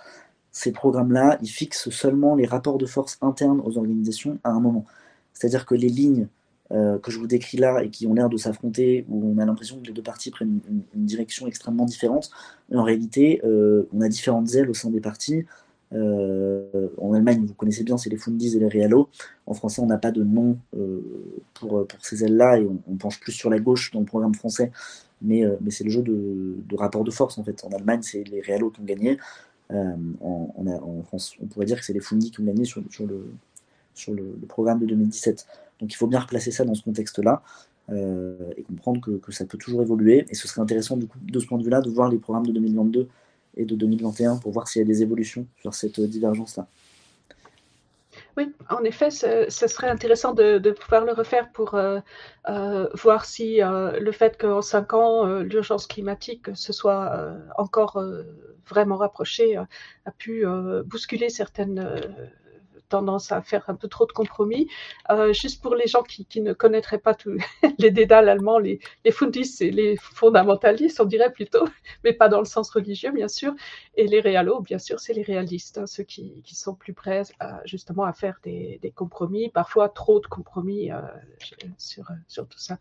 [0.51, 4.85] ces programmes-là, ils fixent seulement les rapports de force internes aux organisations à un moment.
[5.33, 6.27] C'est-à-dire que les lignes
[6.71, 9.45] euh, que je vous décris là et qui ont l'air de s'affronter, où on a
[9.45, 10.59] l'impression que les deux parties prennent
[10.95, 12.31] une, direction extrêmement différente,
[12.73, 15.45] en réalité, euh, on a différentes ailes au sein des partis.
[15.93, 19.09] Euh, en Allemagne, vous connaissez bien, c'est les Fundis et les Realo.
[19.45, 20.57] En français, on n'a pas de nom
[21.53, 24.33] pour, pour ces ailes-là et on, on, penche plus sur la gauche dans le programme
[24.33, 24.71] français,
[25.23, 27.63] mais, euh, mais c'est le jeu de, rapport de force en fait.
[27.63, 29.17] En Allemagne, c'est les Realo qui ont gagné.
[29.71, 34.47] Euh, en, France, on pourrait dire que c'est les Fundis qui ont gagné sur, le
[34.47, 35.47] programme de 2017.
[35.79, 37.41] Donc il faut bien replacer ça dans ce contexte-là
[37.89, 40.25] euh, et comprendre que, que, ça peut toujours évoluer.
[40.29, 42.45] Et ce serait intéressant du coup, de ce point de vue-là de voir les programmes
[42.45, 43.07] de 2022
[43.55, 46.67] et de 2021 pour voir s'il y a des évolutions sur cette divergence-là.
[48.35, 51.99] Oui, en effet, ce, serait intéressant de, pouvoir le refaire pour euh,
[52.49, 57.11] euh, voir si euh, le fait qu'en cinq ans, l'urgence climatique se soit
[57.57, 58.03] encore
[58.65, 60.45] vraiment rapprochée a pu
[60.85, 61.99] bousculer certaines
[62.93, 64.69] tendance à faire un peu trop de compromis.
[65.09, 67.37] Euh, juste pour les gens qui, qui ne connaîtraient pas tous
[67.79, 69.13] les dédales allemands, les, les
[69.61, 71.65] et les fondamentalistes, on dirait plutôt,
[72.03, 73.55] mais pas dans le sens religieux, bien sûr.
[73.95, 77.23] Et les réalos, bien sûr, c'est les réalistes, hein, ceux qui, qui, sont plus prêts
[77.65, 81.01] justement à faire des, des, compromis, parfois trop de compromis euh,
[81.79, 82.77] sur, sur tout ça.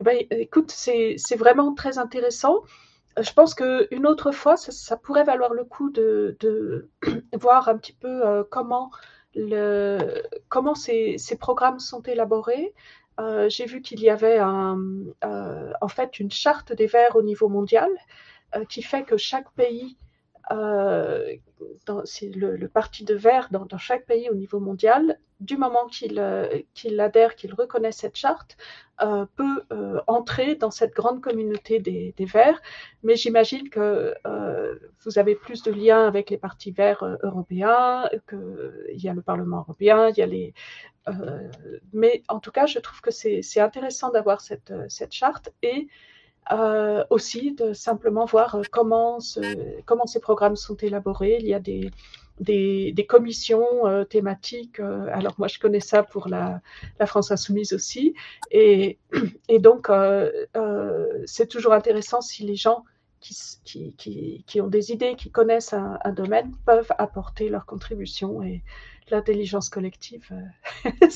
[0.00, 2.64] Eh ben, écoute, c'est vraiment très intéressant
[3.20, 6.88] je pense qu'une autre fois, ça, pourrait valoir le coup de, de
[7.40, 8.90] voir un petit peu euh, comment
[10.48, 12.74] comment ces, programmes sont élaborés.
[13.20, 17.48] Euh, J'ai vu qu'il y avait euh, en fait une charte des verts au niveau
[17.48, 17.90] mondial
[18.54, 19.96] euh, qui fait que chaque pays
[20.50, 26.18] dans, le, parti de vert dans, chaque pays au niveau mondial, du moment qu'il
[27.00, 28.56] adhère, qu'il reconnaît cette charte,
[29.36, 29.62] peut
[30.06, 32.60] entrer dans cette grande communauté des, Verts.
[33.02, 34.14] Mais j'imagine que
[35.04, 39.58] vous avez plus de liens avec les partis verts européens, qu'il y a le Parlement
[39.58, 40.54] européen, il y a les,
[41.08, 41.48] euh,
[41.92, 45.88] mais en tout cas, je trouve que c'est intéressant d'avoir cette, cette, charte et
[46.52, 49.18] euh, aussi de simplement voir comment,
[49.84, 51.38] comment ces programmes sont élaborés.
[51.40, 51.90] Il y a des,
[52.40, 54.80] des, des commissions euh, thématiques.
[54.80, 56.60] alors moi, je connais ça pour la,
[56.98, 58.14] la France insoumise aussi.
[58.50, 58.98] Et,
[59.48, 59.88] et donc,
[61.26, 62.84] c'est toujours intéressant si les gens
[63.20, 67.66] qui, qui, qui, qui, ont des idées, qui connaissent un, un, domaine, peuvent apporter leur
[67.66, 68.42] contribution.
[68.42, 68.62] Et
[69.10, 70.90] l'intelligence collective, euh,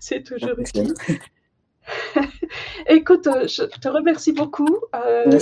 [0.00, 0.94] c'est toujours utile.
[2.88, 4.78] Écoute, euh, je te remercie beaucoup.
[4.94, 5.38] Euh,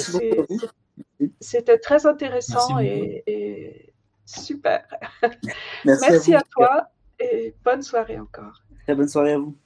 [1.40, 3.92] c'était très intéressant et,
[4.24, 4.84] super.
[5.84, 6.88] Merci, à, toi
[7.18, 8.62] et bonne soirée encore.
[8.84, 9.56] Très bonne soirée à vous.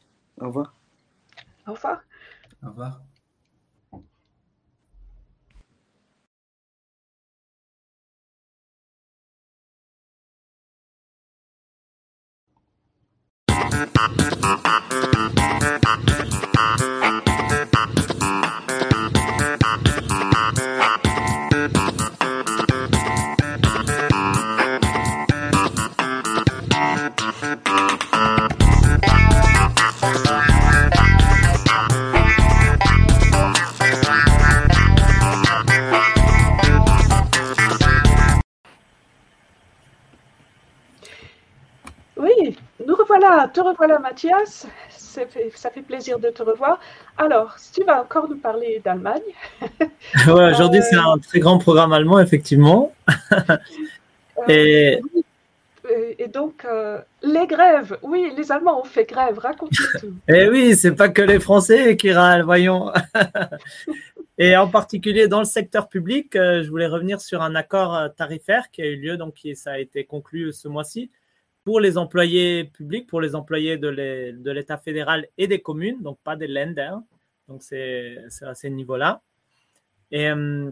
[0.40, 0.74] Au revoir.
[1.66, 2.02] Au revoir.
[2.62, 3.00] Au revoir.
[43.54, 46.80] Te revoilà Mathias, ça fait, ça fait, plaisir de te revoir.
[47.16, 49.22] Alors, si tu vas encore nous parler d'Allemagne.
[50.26, 52.92] aujourd'hui c'est un très grand programme allemand, effectivement.
[54.48, 54.98] Euh,
[55.88, 56.24] et...
[56.24, 56.26] et...
[56.26, 60.14] donc, euh, les grèves, oui, les Allemands ont fait grève, raconte-nous tout.
[60.26, 62.90] et eh oui, c'est pas que les Français qui râlent, voyons.
[64.36, 68.72] et en particulier dans le secteur public, euh, je voulais revenir sur un accord tarifaire
[68.72, 71.12] qui a eu lieu, donc ça a été conclu ce mois-ci
[71.64, 76.36] pour les employés publics, pour les employés de l'État fédéral et des communes, donc pas
[76.36, 77.00] des lenders.
[77.48, 79.22] Donc c'est à ce niveau-là.
[80.10, 80.70] Et euh,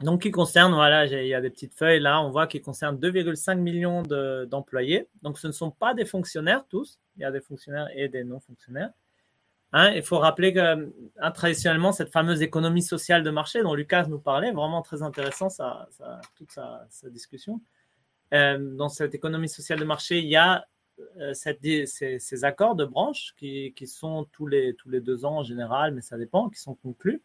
[0.00, 2.96] donc qui concerne, voilà, il y a des petites feuilles là, on voit qu'il concerne
[2.96, 4.02] 2,5 millions
[4.46, 5.08] d'employés.
[5.22, 8.22] donc ce ne sont pas des fonctionnaires tous, il y a des fonctionnaires et des
[8.22, 8.90] non-fonctionnaires.
[9.72, 14.06] Hein, il faut rappeler que hein, traditionnellement, cette fameuse économie sociale de marché dont Lucas
[14.06, 15.88] nous parlait, vraiment très intéressant ça,
[16.36, 17.60] toute sa discussion.
[18.34, 20.66] Euh, dans cette économie sociale de marché, il y a
[21.18, 26.18] euh, ces, accords de branche qui, sont tous les, deux ans en général, mais ça
[26.18, 27.22] dépend, qui sont conclus.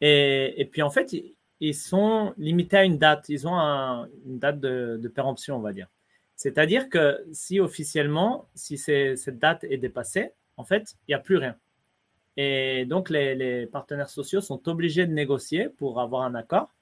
[0.00, 1.14] Et, puis en fait,
[1.60, 3.28] ils, sont limités à une date.
[3.28, 5.88] Ils ont une date de, de, péremption, on va dire.
[6.36, 11.36] C'est-à-dire que si officiellement, si cette date est dépassée, en fait, il n'y a plus
[11.36, 11.56] rien.
[12.36, 16.74] Et donc, les, les, partenaires sociaux sont obligés de négocier pour avoir un accord.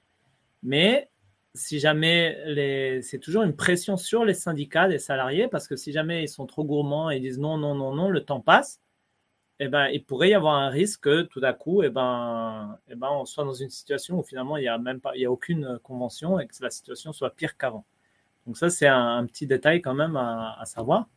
[0.63, 1.09] Mais
[1.55, 5.91] si jamais les, c'est toujours une pression sur les syndicats des salariés parce que si
[5.91, 8.81] jamais ils sont trop gourmands et disent non, non, non, non, le temps passe,
[9.59, 12.95] eh ben, il pourrait y avoir un risque que tout d'un coup, eh ben, eh
[12.95, 15.25] ben, on soit dans une situation où finalement il n'y a même pas, il y
[15.25, 17.85] a aucune convention et que la situation soit pire qu'avant.
[18.45, 21.07] Donc ça, c'est un, petit détail quand même à, à, savoir.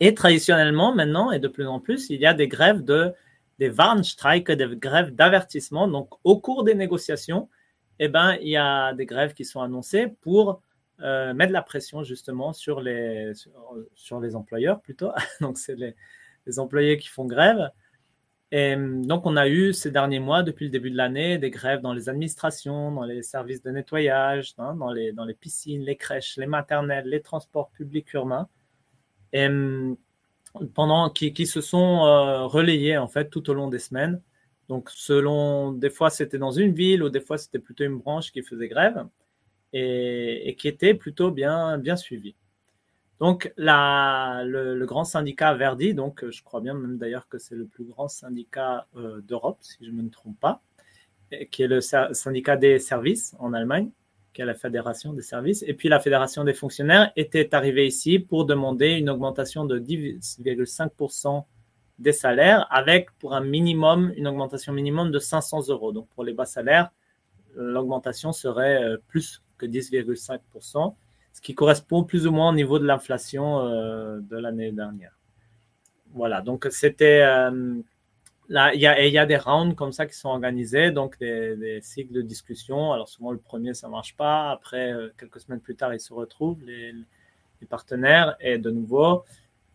[0.00, 3.14] Et traditionnellement, maintenant et de plus en plus, il y a des grèves de,
[3.58, 5.88] des Warnstreik, des grèves d'avertissement.
[5.88, 7.48] Donc au cours des négociations,
[7.98, 10.60] eh ben, il y a des grèves qui sont annoncées pour
[11.00, 13.32] euh, mettre la pression justement sur les,
[13.94, 15.12] sur, les employeurs plutôt.
[15.40, 15.94] donc, c'est les,
[16.58, 17.70] employés qui font grève.
[18.52, 21.80] Et donc, on a eu ces derniers mois, depuis le début de l'année, des grèves
[21.80, 25.96] dans les administrations, dans les services de nettoyage, hein, dans, les, dans les piscines, les
[25.96, 28.48] crèches, les maternelles, les transports publics urbains,
[30.74, 34.22] pendant, qui, qui se sont euh, relayés en fait tout au long des semaines.
[34.68, 38.32] Donc, selon, des fois c'était dans une ville ou des fois c'était plutôt une branche
[38.32, 39.06] qui faisait grève
[39.72, 42.34] et, qui était plutôt bien, bien suivie.
[43.20, 47.66] Donc, la, le, grand syndicat Verdi, donc je crois bien même d'ailleurs que c'est le
[47.66, 50.62] plus grand syndicat euh, d'Europe, si je ne me trompe pas,
[51.50, 53.90] qui est le syndicat des services en Allemagne,
[54.32, 58.18] qui est la fédération des services, et puis la fédération des fonctionnaires était arrivée ici
[58.18, 61.44] pour demander une augmentation de 10,5%
[61.98, 65.92] des salaires avec pour un minimum, une augmentation minimum de 500 euros.
[65.92, 66.90] Donc pour les bas salaires,
[67.54, 70.94] l'augmentation serait euh, plus que 10,5%,
[71.32, 75.18] ce qui correspond plus ou moins au niveau de l'inflation euh, de l'année dernière.
[76.12, 77.74] Voilà, donc c'était euh,
[78.48, 82.22] là, il y a, des rounds comme ça qui sont organisés, donc des, cycles de
[82.22, 82.92] discussion.
[82.92, 86.62] Alors souvent le premier ça marche pas, après quelques semaines plus tard ils se retrouvent
[86.64, 86.94] les
[87.68, 89.24] partenaires et de nouveau.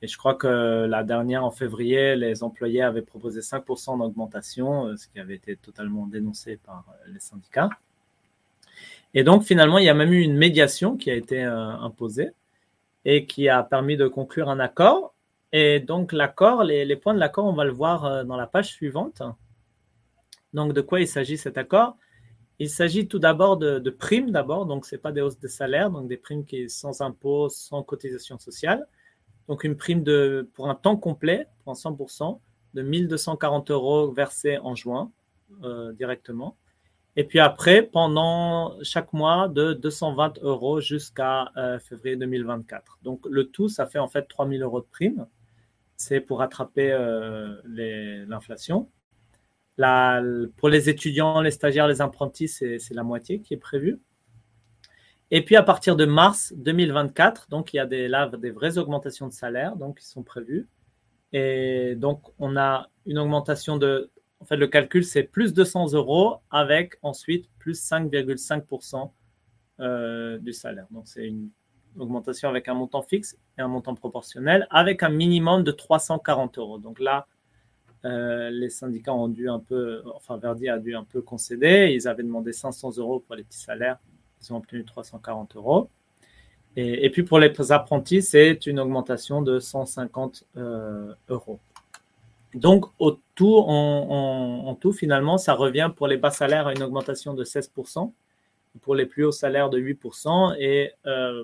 [0.01, 4.97] Et je crois que la dernière en février, les employés avaient proposé 5% d'augmentation, euh,
[4.97, 7.69] ce qui avait été totalement dénoncé par euh, les syndicats.
[9.13, 12.31] Et donc finalement, il y a même eu une médiation qui a été euh, imposée
[13.05, 15.13] et qui a permis de conclure un accord.
[15.51, 19.21] Et donc l'accord, les, points de l'accord, on va le voir dans la page suivante.
[20.53, 21.97] Donc de quoi il s'agit cet accord?
[22.57, 26.07] Il s'agit tout d'abord de, primes d'abord, donc c'est pas des hausses de salaire, donc
[26.07, 28.87] des primes qui sont sans impôts, sans cotisation sociale.
[29.47, 32.39] Donc une prime de, pour un temps complet, pour un 100%,
[32.73, 35.11] de 1240 euros versés en juin
[35.63, 36.55] euh, directement.
[37.17, 42.99] Et puis après, pendant chaque mois, de 220 euros jusqu'à euh, février 2024.
[43.03, 45.27] Donc le tout, ça fait en fait 3000 euros de prime.
[45.97, 47.61] C'est pour rattraper euh,
[48.27, 48.89] l'inflation.
[49.77, 50.21] La-
[50.57, 53.99] pour les étudiants, les stagiaires, les apprentis, c'est la moitié qui est prévue.
[55.33, 58.09] Et puis à partir de mars 2024, donc il y a des,
[58.51, 60.67] vraies augmentations de salaire donc, qui sont prévues.
[61.31, 64.11] Et donc on a une augmentation de,
[64.41, 69.11] en fait le calcul c'est plus 200 euros avec ensuite plus 5,5%
[69.79, 70.87] euh, du salaire.
[70.91, 71.49] Donc c'est une
[71.97, 76.77] augmentation avec un montant fixe et un montant proportionnel avec un minimum de 340 euros.
[76.77, 77.27] Donc là,
[78.03, 81.93] euh, les syndicats ont dû un peu, enfin Verdi a dû un peu concéder.
[81.93, 83.99] Ils avaient demandé 500 euros pour les petits salaires.
[84.41, 85.89] Ils ont obtenu 340 euros.
[86.77, 91.59] Et, puis pour les apprentis, c'est une augmentation de 150 euh, euros.
[92.53, 97.33] Donc au tout, en, tout, finalement, ça revient pour les bas salaires à une augmentation
[97.33, 98.11] de 16%,
[98.81, 101.43] pour les plus hauts salaires de 8%, et euh,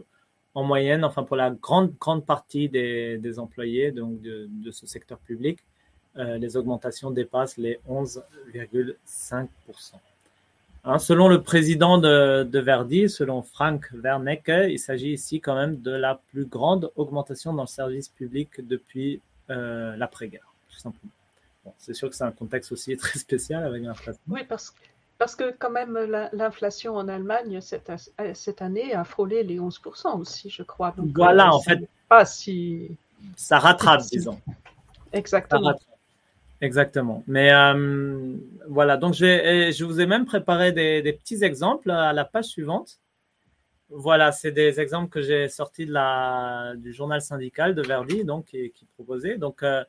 [0.53, 5.19] en moyenne, enfin pour la grande, grande partie des, employés donc de, de ce secteur
[5.19, 5.59] public,
[6.17, 9.47] euh, les augmentations dépassent les 11,5%.
[10.89, 15.81] Hein, selon le président de, de Verdi, selon Frank Wernicke, il s'agit ici quand même
[15.81, 21.11] de la plus grande augmentation dans le service public depuis euh, l'après-guerre, tout simplement.
[21.65, 24.21] Bon, c'est sûr que c'est un contexte aussi très spécial avec l'inflation.
[24.29, 24.73] Oui, parce,
[25.17, 27.91] parce que quand même la- l'inflation en Allemagne cette,
[28.33, 30.93] cette année a frôlé les 11% aussi, je crois.
[30.95, 31.79] Donc, Voilà, euh, en fait.
[32.07, 32.95] Pas si...
[33.35, 34.39] Ça rattrape, disons.
[34.45, 34.53] Ça
[35.11, 35.67] Exactement.
[35.67, 35.86] rattrape.
[36.61, 37.23] Exactement.
[37.27, 38.35] Mais euh,
[38.67, 42.99] voilà, donc je, vous ai même préparé des, petits exemples à la page suivante.
[43.89, 48.85] Voilà, c'est des exemples que j'ai sortis du journal syndical de Verdi, donc qui, qui
[48.85, 49.37] proposait.
[49.37, 49.83] Donc euh,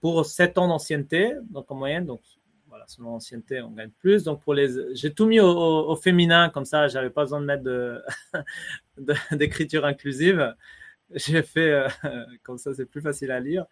[0.00, 2.20] pour 7 ans d'ancienneté, donc en moyenne, donc
[2.68, 4.24] voilà, selon l'ancienneté, on gagne plus.
[4.24, 8.04] Donc pour les, j'ai tout mis au, féminin, comme ça, j'avais pas besoin de mettre
[9.36, 10.54] d'écriture inclusive.
[11.10, 11.88] J'ai fait euh,
[12.42, 13.66] comme ça, c'est plus facile à lire.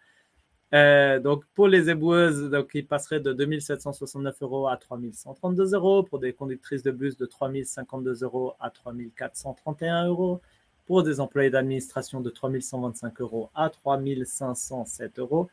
[0.73, 6.03] Euh, donc pour les éboueuses, donc ils passeraient de 2769 euros à 3132 euros.
[6.03, 10.41] Pour des conductrices de bus, de 3052 euros à 3431 euros.
[10.85, 15.49] Pour des employés d'administration, de 3125 euros à 3507 euros.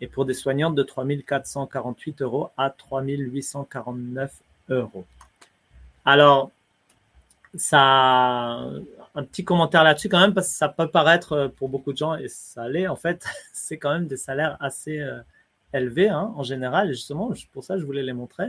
[0.00, 5.04] Et pour des soignantes, de 3448 euros à 3849 euros.
[6.04, 6.50] Alors,
[7.56, 8.70] ça,
[9.14, 11.98] un petit commentaire là-dessus quand même, parce que ça peut paraître euh, pour beaucoup de
[11.98, 15.20] gens, et ça l'est en fait, c'est quand même des salaires assez euh,
[15.72, 16.90] élevés hein, en général.
[16.90, 18.48] Et justement, pour ça, je voulais les montrer.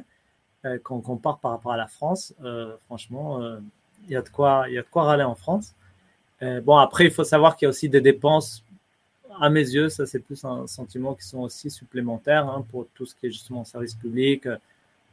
[0.66, 3.60] Euh, quand on compare par rapport à la France, euh, franchement, euh,
[4.06, 5.74] il y a de quoi, y a de quoi râler en France.
[6.42, 8.64] Euh, bon, après, il faut savoir qu'il y a aussi des dépenses.
[9.40, 13.06] À mes yeux, ça c'est plus un sentiment qui sont aussi supplémentaires hein, pour tout
[13.06, 14.58] ce qui est justement service public, euh,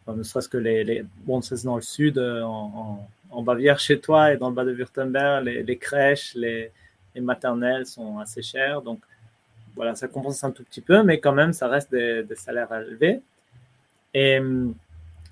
[0.06, 3.42] enfin, ne serait-ce que les, les bon, c'est dans le sud, euh, en, en, en
[3.42, 6.70] Bavière chez toi et dans le bas de Württemberg, les, crèches, les,
[7.14, 9.00] les maternelles sont assez chères, donc
[9.74, 13.22] voilà, ça compense un tout petit peu, mais quand même, ça reste des, salaires élevés.
[14.14, 14.38] Et,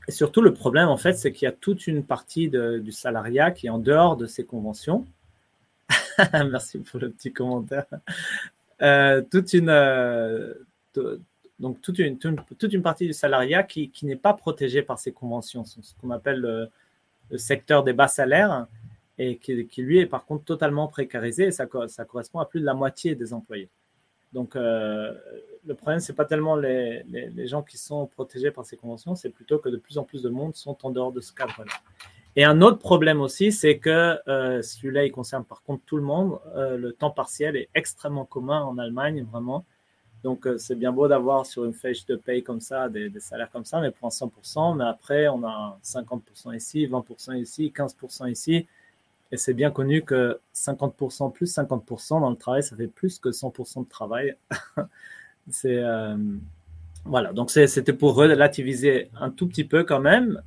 [0.09, 3.51] et surtout, le problème, en fait, c'est qu'il y a toute une partie du salariat
[3.51, 5.07] qui est en dehors de ces conventions.
[6.33, 7.87] Merci pour le petit commentaire.
[8.83, 10.55] Euh, toute une, euh,
[11.59, 15.13] donc toute une, toute une, partie du salariat qui, qui n'est pas protégée par ces
[15.13, 16.71] conventions, ce qu'on appelle le,
[17.31, 18.67] le secteur des bas salaires,
[19.19, 22.61] et qui, lui est par contre totalement précarisé, et ça, co- ça correspond à plus
[22.61, 23.69] de la moitié des employés.
[24.33, 25.13] Donc euh,
[25.67, 29.15] le problème, c'est pas tellement les, les, les gens qui sont protégés par ces conventions,
[29.15, 31.73] c'est plutôt que de plus en plus de monde sont en dehors de ce cadre-là.
[32.37, 36.05] Et un autre problème aussi, c'est que euh, celui-là, il concerne par contre tout le
[36.05, 36.39] monde.
[36.55, 39.65] Euh, le temps partiel est extrêmement commun en Allemagne, vraiment.
[40.23, 43.51] Donc, euh, c'est bien beau d'avoir sur une fiche de paye comme ça, des, salaires
[43.51, 48.31] comme ça, mais pour un 100%, mais après, on a 50% ici, 20% ici, 15%
[48.31, 48.67] ici.
[49.33, 53.31] Et c'est bien connu que 50% plus 50% dans le travail, ça fait plus que
[53.31, 54.37] 100% de travail.
[55.51, 56.17] c'est, euh,
[57.05, 60.43] Voilà, donc c'était pour relativiser un tout petit peu quand même,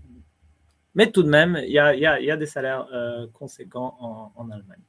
[0.96, 2.88] mais tout de même, il y a, y a, des salaires
[3.34, 4.82] conséquents en, Allemagne.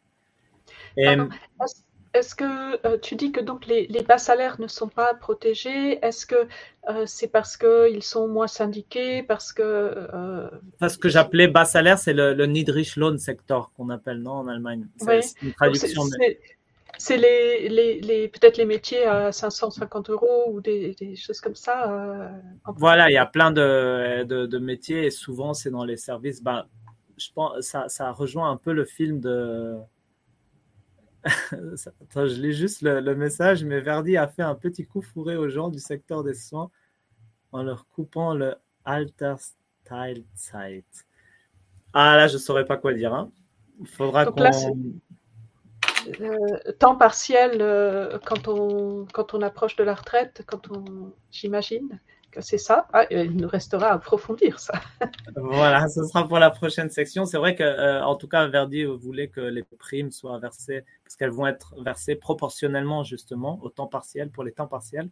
[2.15, 5.99] Est-ce que euh, tu dis que donc les, bas salaires ne sont pas protégés?
[6.01, 6.47] Est-ce que
[6.89, 9.62] euh, c'est parce qu'ils sont moins syndiqués Parce que.
[9.62, 10.49] Euh,
[10.89, 14.87] ce que j'appelais bas salaire, c'est le, le Niedriglohn sector qu'on appelle, non, en Allemagne
[14.97, 16.03] C'est une traduction.
[16.97, 22.31] C'est les, les, peut-être les métiers à 550 euros ou des, choses comme ça.
[22.77, 26.41] voilà, il y a plein de, de, métiers et souvent c'est dans les services.
[26.41, 26.65] Ben,
[27.17, 29.77] je pense ça, ça rejoint un peu le film de
[32.14, 35.68] je lis juste le, message, mais Verdi a fait un petit coup fourré aux gens
[35.68, 36.70] du secteur des soins
[37.53, 38.55] en leur coupant le
[38.85, 40.85] Altersteilzeit.
[41.93, 43.14] Ah là, je ne saurais pas quoi dire.
[43.14, 43.31] Hein.
[43.81, 44.45] Il faudra qu'on.
[46.20, 51.99] Euh, temps partiel euh, quand, on, quand on approche de la retraite, quand on, j'imagine
[52.41, 52.87] c'est ça.
[52.93, 54.74] Ah, il nous restera à approfondir ça.
[55.37, 57.24] voilà, ce sera pour la prochaine section.
[57.24, 61.16] C'est vrai que, euh, en tout cas, Verdi voulait que les primes soient versées, parce
[61.16, 65.09] qu'elles vont être versées proportionnellement, justement, au temps partiel, pour les temps partiels.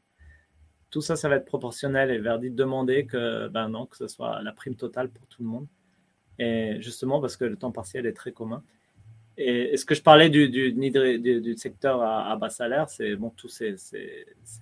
[0.90, 2.10] Tout ça, ça va être proportionnel.
[2.10, 5.48] Et Verdi demandait que, ben non, que ce soit la prime totale pour tout le
[5.48, 5.66] monde.
[6.38, 8.62] Et justement, parce que le temps partiel est très commun.
[9.36, 13.76] Et, ce que je parlais du, secteur à, bas salaire, c'est bon, tous ces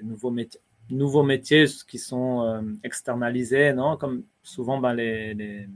[0.03, 0.61] nouveaux métiers
[0.91, 3.97] nouveaux métiers qui sont euh, externalisés, non?
[3.97, 5.69] Comme souvent, ben, les, les,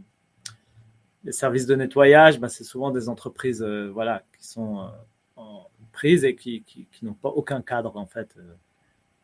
[1.33, 4.89] services de nettoyage, ben, c'est souvent des entreprises euh, voilà, qui sont euh,
[5.37, 8.37] en prise et qui, qui, n'ont pas aucun cadre, en fait,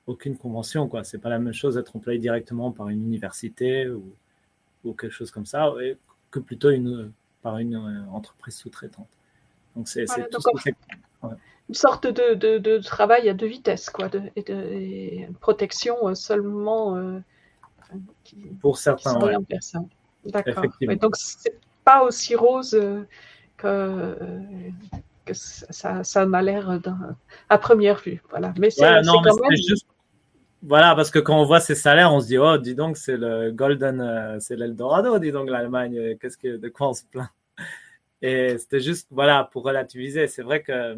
[0.07, 0.91] aucune convention.
[1.03, 4.15] Ce n'est pas la même chose d'être employé directement par une université ou,
[4.85, 5.73] ou quelque chose comme ça,
[6.31, 7.13] que plutôt une,
[7.43, 7.77] par une
[8.13, 9.09] entreprise sous-traitante.
[9.77, 10.49] Donc, c'est tout ce
[11.71, 16.97] une sorte de, de, travail à deux vitesses, quoi, de, et de protection euh, seulement
[16.97, 17.21] euh,
[18.61, 19.17] pour certains.
[20.25, 20.65] D'accord.
[21.01, 23.05] donc c'est pas aussi rose euh,
[23.57, 24.17] que,
[25.25, 26.81] que ça, ça m'a l'air
[27.49, 28.21] à première vue.
[28.31, 28.53] Voilà.
[28.59, 29.57] Mais c'est quand même.
[29.57, 29.87] Juste...
[30.65, 33.17] Voilà, parce que quand on voit ces salaires, on se dit, oh, dis donc, c'est
[33.17, 37.31] le Golden, c'est l'Eldorado, dis donc, l'Allemagne, qu'est-ce que, de quoi on se plaint?
[38.23, 40.27] Et c'était juste, voilà, pour relativiser.
[40.27, 40.97] C'est vrai que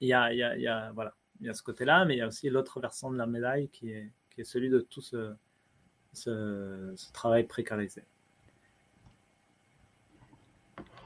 [0.00, 2.04] il y a, il y a, il y a voilà, il y a ce côté-là,
[2.04, 4.68] mais il y a aussi l'autre versant de la médaille qui est, qui est celui
[4.70, 5.34] de tout ce,
[6.12, 8.02] ce, travail précarisé.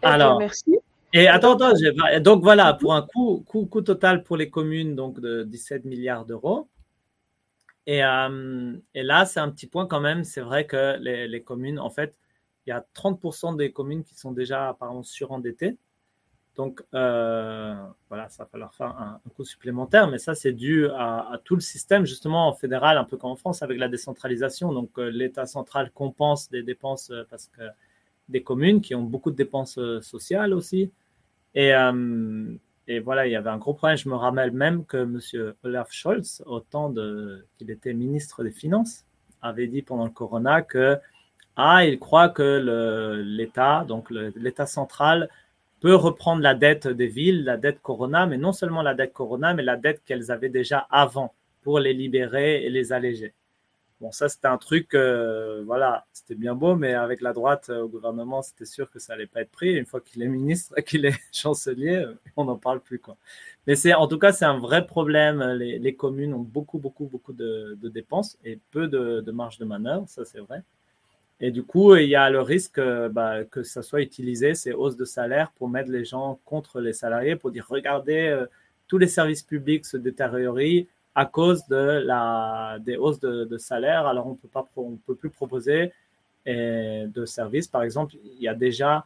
[0.03, 0.79] Eh Alors, merci.
[1.13, 1.73] Et attends, attends,
[2.21, 6.25] donc voilà, pour un coût, coût, coût, total pour les communes donc de 17 milliards
[6.25, 6.69] d'euros.
[7.87, 10.25] Et, euh, et, là, c'est un petit point quand même.
[10.25, 12.17] C'est vrai que les, les, communes, en fait,
[12.67, 15.77] il y a 30% des communes qui sont déjà apparemment surendettées.
[16.57, 17.75] Donc, euh,
[18.09, 21.61] voilà, ça va falloir faire un, coût supplémentaire, mais ça, c'est dû à, tout le
[21.61, 24.73] système, justement, fédéral, un peu comme en France, avec la décentralisation.
[24.73, 27.63] Donc, euh, l'État central compense des dépenses euh, parce que
[28.29, 30.91] des communes qui ont beaucoup de dépenses sociales aussi.
[31.55, 31.73] Et,
[33.01, 33.99] voilà, il y avait un gros problème.
[33.99, 35.55] Je me rappelle même que M.
[35.63, 36.93] Olaf Scholz, au temps
[37.59, 39.05] qu'il était ministre des Finances,
[39.43, 40.99] avait dit pendant le Corona que,
[41.57, 45.29] ah, il croit que l'État, donc l'État central,
[45.85, 49.53] peut reprendre la dette des villes, la dette Corona, mais non seulement la dette Corona,
[49.53, 53.35] mais la dette qu'elles avaient déjà avant pour les libérer et les alléger.
[54.01, 57.83] Bon, ça, c'était un truc, euh, voilà, c'était bien beau, mais avec la droite euh,
[57.83, 59.75] au gouvernement, c'était sûr que ça allait pas être pris.
[59.75, 63.19] Une fois qu'il est ministre, qu'il est chancelier, euh, on n'en parle plus, quoi.
[63.67, 65.43] Mais c'est, en tout cas, c'est un vrai problème.
[65.43, 70.25] Les, communes ont beaucoup, beaucoup, beaucoup de, dépenses et peu de marge de manœuvre, ça,
[70.25, 70.63] c'est vrai.
[71.45, 74.73] Et du coup, il y a le risque euh, bah, que ça soit utilisé, ces
[74.73, 78.47] hausses de salaire, pour mettre les gens contre les salariés, pour dire regardez, euh,
[78.89, 84.07] tous les services publics se détériorent à cause de la, des hausses de, salaire.
[84.07, 84.39] Alors, on
[84.77, 85.93] on peut plus proposer
[86.47, 87.69] de services.
[87.69, 89.05] Par exemple, il y a déjà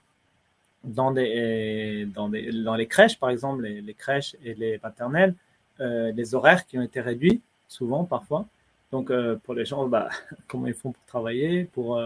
[0.84, 5.34] dans, des, dans, des, dans les crèches, par exemple, les, crèches et les maternelles,
[5.80, 8.46] euh, les horaires qui ont été réduits, souvent, parfois.
[8.92, 9.10] Donc,
[9.42, 10.08] pour les gens, bah,
[10.46, 12.00] comment ils font pour travailler, pour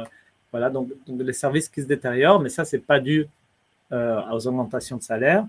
[0.52, 3.26] voilà, donc, les services qui se détériorent, mais ça, c'est pas dû
[3.90, 5.46] euh, aux augmentations de salaire.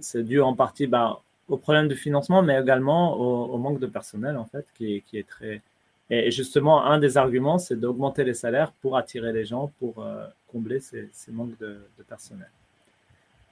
[0.00, 4.36] C'est dû en partie bah, au problème de financement, mais également au, manque de personnel,
[4.36, 5.62] en fait, qui, est très.
[6.10, 10.26] Et justement, un des arguments, c'est d'augmenter les salaires pour attirer les gens, pour euh,
[10.50, 12.50] combler ces, manques de, de, personnel.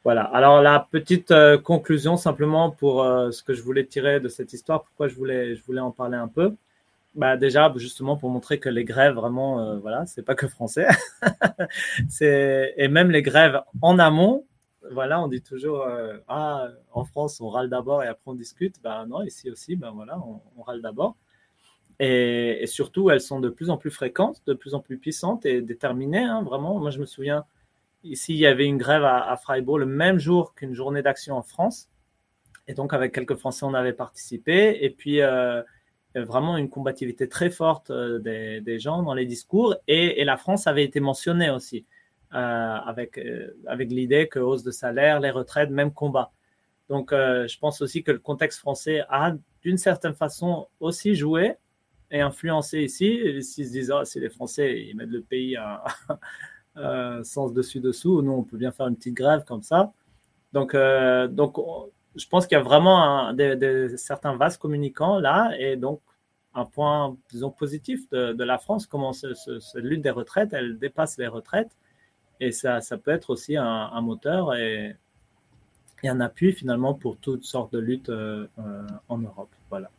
[0.02, 0.22] Voilà.
[0.22, 4.82] Alors, la petite euh, conclusion, simplement pour ce que je voulais tirer de cette histoire,
[4.82, 6.54] pourquoi je voulais, je voulais en parler un peu
[7.14, 10.86] bah déjà justement pour montrer que les grèves vraiment euh, voilà c'est pas que français
[12.08, 14.46] c'est et même les grèves en amont
[14.90, 18.76] voilà on dit toujours euh, ah en France on râle d'abord et après on discute
[18.82, 21.16] bah non ici aussi ben voilà on, râle d'abord
[22.00, 25.62] Et, surtout, elles sont de plus en plus fréquentes, de plus en plus puissantes et
[25.62, 26.22] déterminées.
[26.22, 27.44] Hein, vraiment, moi je me souviens,
[28.04, 31.42] ici il y avait une grève à, Freiburg le même jour qu'une journée d'action en
[31.42, 31.88] France.
[32.68, 34.78] Et donc avec quelques Français, on avait participé.
[34.84, 35.62] Et puis euh,
[36.24, 39.76] vraiment une combativité très forte euh, des, gens dans les discours.
[39.86, 41.84] Et, la France avait été mentionnée aussi,
[42.34, 46.32] euh, avec, euh, avec l'idée que hausse de salaire, les retraites, même combat.
[46.88, 51.56] Donc je pense aussi que le contexte français a d'une certaine façon aussi joué
[52.10, 53.42] et influencé ici.
[53.42, 55.54] S'ils se disent, oh, si les Français, ils mettent le pays
[56.74, 59.92] à, sens dessus-dessous, nous, on peut bien faire une petite grève comme ça.
[60.54, 61.58] Donc, donc
[62.18, 66.00] je pense qu'il y a vraiment un, des, certains vases communicants là, et donc
[66.58, 69.36] un point, disons, positif de, la France, comment cette
[69.74, 71.70] lutte des retraites, elle dépasse les retraites,
[72.40, 74.96] et ça, ça peut être aussi un, moteur et,
[76.04, 79.50] un appui finalement pour toutes sortes de luttes euh, euh, en Europe.
[79.68, 79.90] Voilà.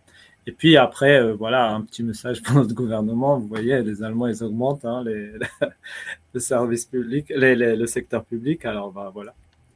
[0.47, 3.37] Et puis après, euh, voilà, un petit message pour notre gouvernement.
[3.37, 5.33] Vous voyez, les Allemands, ils augmentent hein, les,
[6.33, 8.65] le service public, le secteur public.
[8.65, 9.33] Alors, bah, voilà,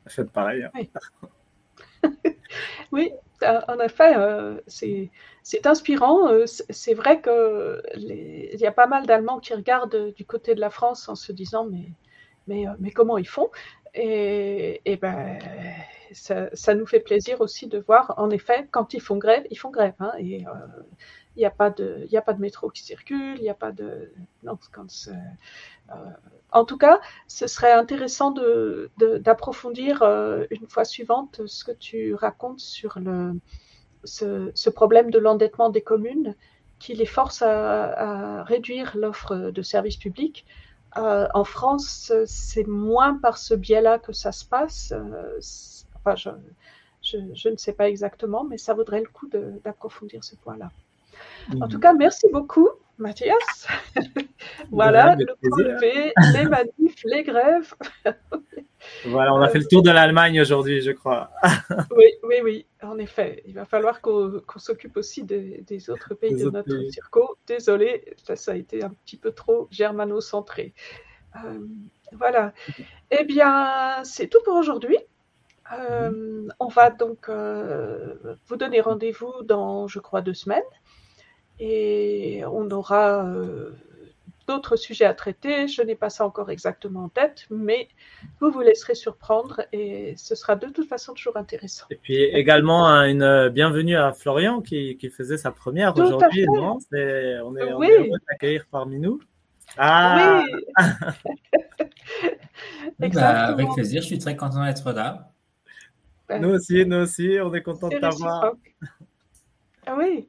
[0.08, 0.64] faites pareil.
[0.64, 2.10] Hein.
[2.92, 3.12] oui,
[3.68, 6.28] en effet, euh, c'est inspirant.
[6.30, 10.70] Euh, c'est vrai qu'il y a pas mal d'Allemands qui regardent du côté de la
[10.70, 11.92] France en se disant mais,
[12.48, 13.50] mais, euh, mais comment ils font?
[13.96, 15.38] Et, ben,
[16.12, 19.70] ça, nous fait plaisir aussi de voir, en effet, quand ils font grève, ils font
[19.70, 19.94] grève.
[20.00, 20.14] Hein,
[21.36, 22.08] il n'y a, pas de,
[22.40, 24.12] métro qui circule, il n'y a pas de.
[24.72, 24.88] Quand
[26.54, 28.34] en tout cas, ce serait intéressant
[28.98, 33.34] d'approfondir euh, une fois suivante ce que tu racontes sur le,
[34.04, 36.36] ce, problème de l'endettement des communes
[36.80, 40.46] qui les force à, réduire l'offre de services publics.
[40.98, 44.94] Euh, en France, c'est moins par ce biais-là que ça se passe.
[44.96, 45.40] Euh,
[45.96, 46.16] enfin,
[47.02, 50.72] je, ne sais pas exactement, mais ça vaudrait le coup d'approfondir ce point-là.
[51.62, 52.70] En tout cas, merci beaucoup.
[52.98, 53.68] Mathias.
[54.72, 55.26] voilà, le
[55.64, 57.74] lever, les manifs, les grèves.
[59.06, 61.32] voilà, on a fait le tour de l'Allemagne aujourd'hui, je crois.
[61.98, 63.44] oui, oui, oui, en effet.
[63.48, 67.38] Il va falloir qu'on s'occupe aussi des, autres pays de notre circo.
[67.48, 70.74] Désolé, ça, a été un petit peu trop germano-centré.
[71.44, 71.66] Euh,
[72.12, 72.54] voilà.
[73.10, 75.00] Eh bien, c'est tout pour aujourd'hui.
[75.72, 76.54] Euh, mhm.
[76.60, 78.16] on va donc euh,
[78.48, 80.62] vous donner rendez-vous dans, je crois, deux semaines
[81.60, 83.72] et on aura euh,
[84.48, 85.68] d'autres sujets à traiter.
[85.68, 87.88] Je n'ai pas ça encore exactement en tête, mais
[88.40, 91.86] vous vous laisserez surprendre et ce sera de toute façon toujours intéressant.
[91.90, 96.46] Et puis également une bienvenue à Florian qui, faisait sa première aujourd'hui.
[96.50, 99.20] On est, on est heureux d'accueillir parmi nous.
[99.78, 100.52] Ah oui
[103.00, 105.30] bah, Avec plaisir, je suis très content d'être là.
[106.40, 108.54] Nous aussi, nous aussi, on est content de t'avoir.
[109.86, 110.28] Ah oui.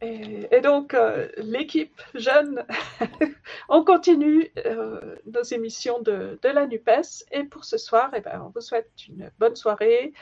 [0.00, 2.64] Et, donc, euh, l'équipe jeune,
[3.68, 7.24] on continue euh, nos émissions de, la NUPES.
[7.32, 10.12] Et pour ce soir, eh ben, on vous souhaite une bonne soirée,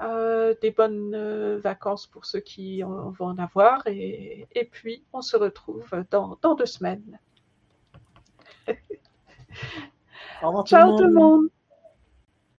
[0.00, 3.86] euh, des bonnes vacances pour ceux qui en, vont en avoir.
[3.86, 7.20] Et, et, puis, on se retrouve dans, dans deux semaines.
[10.64, 11.48] Ciao tout le monde.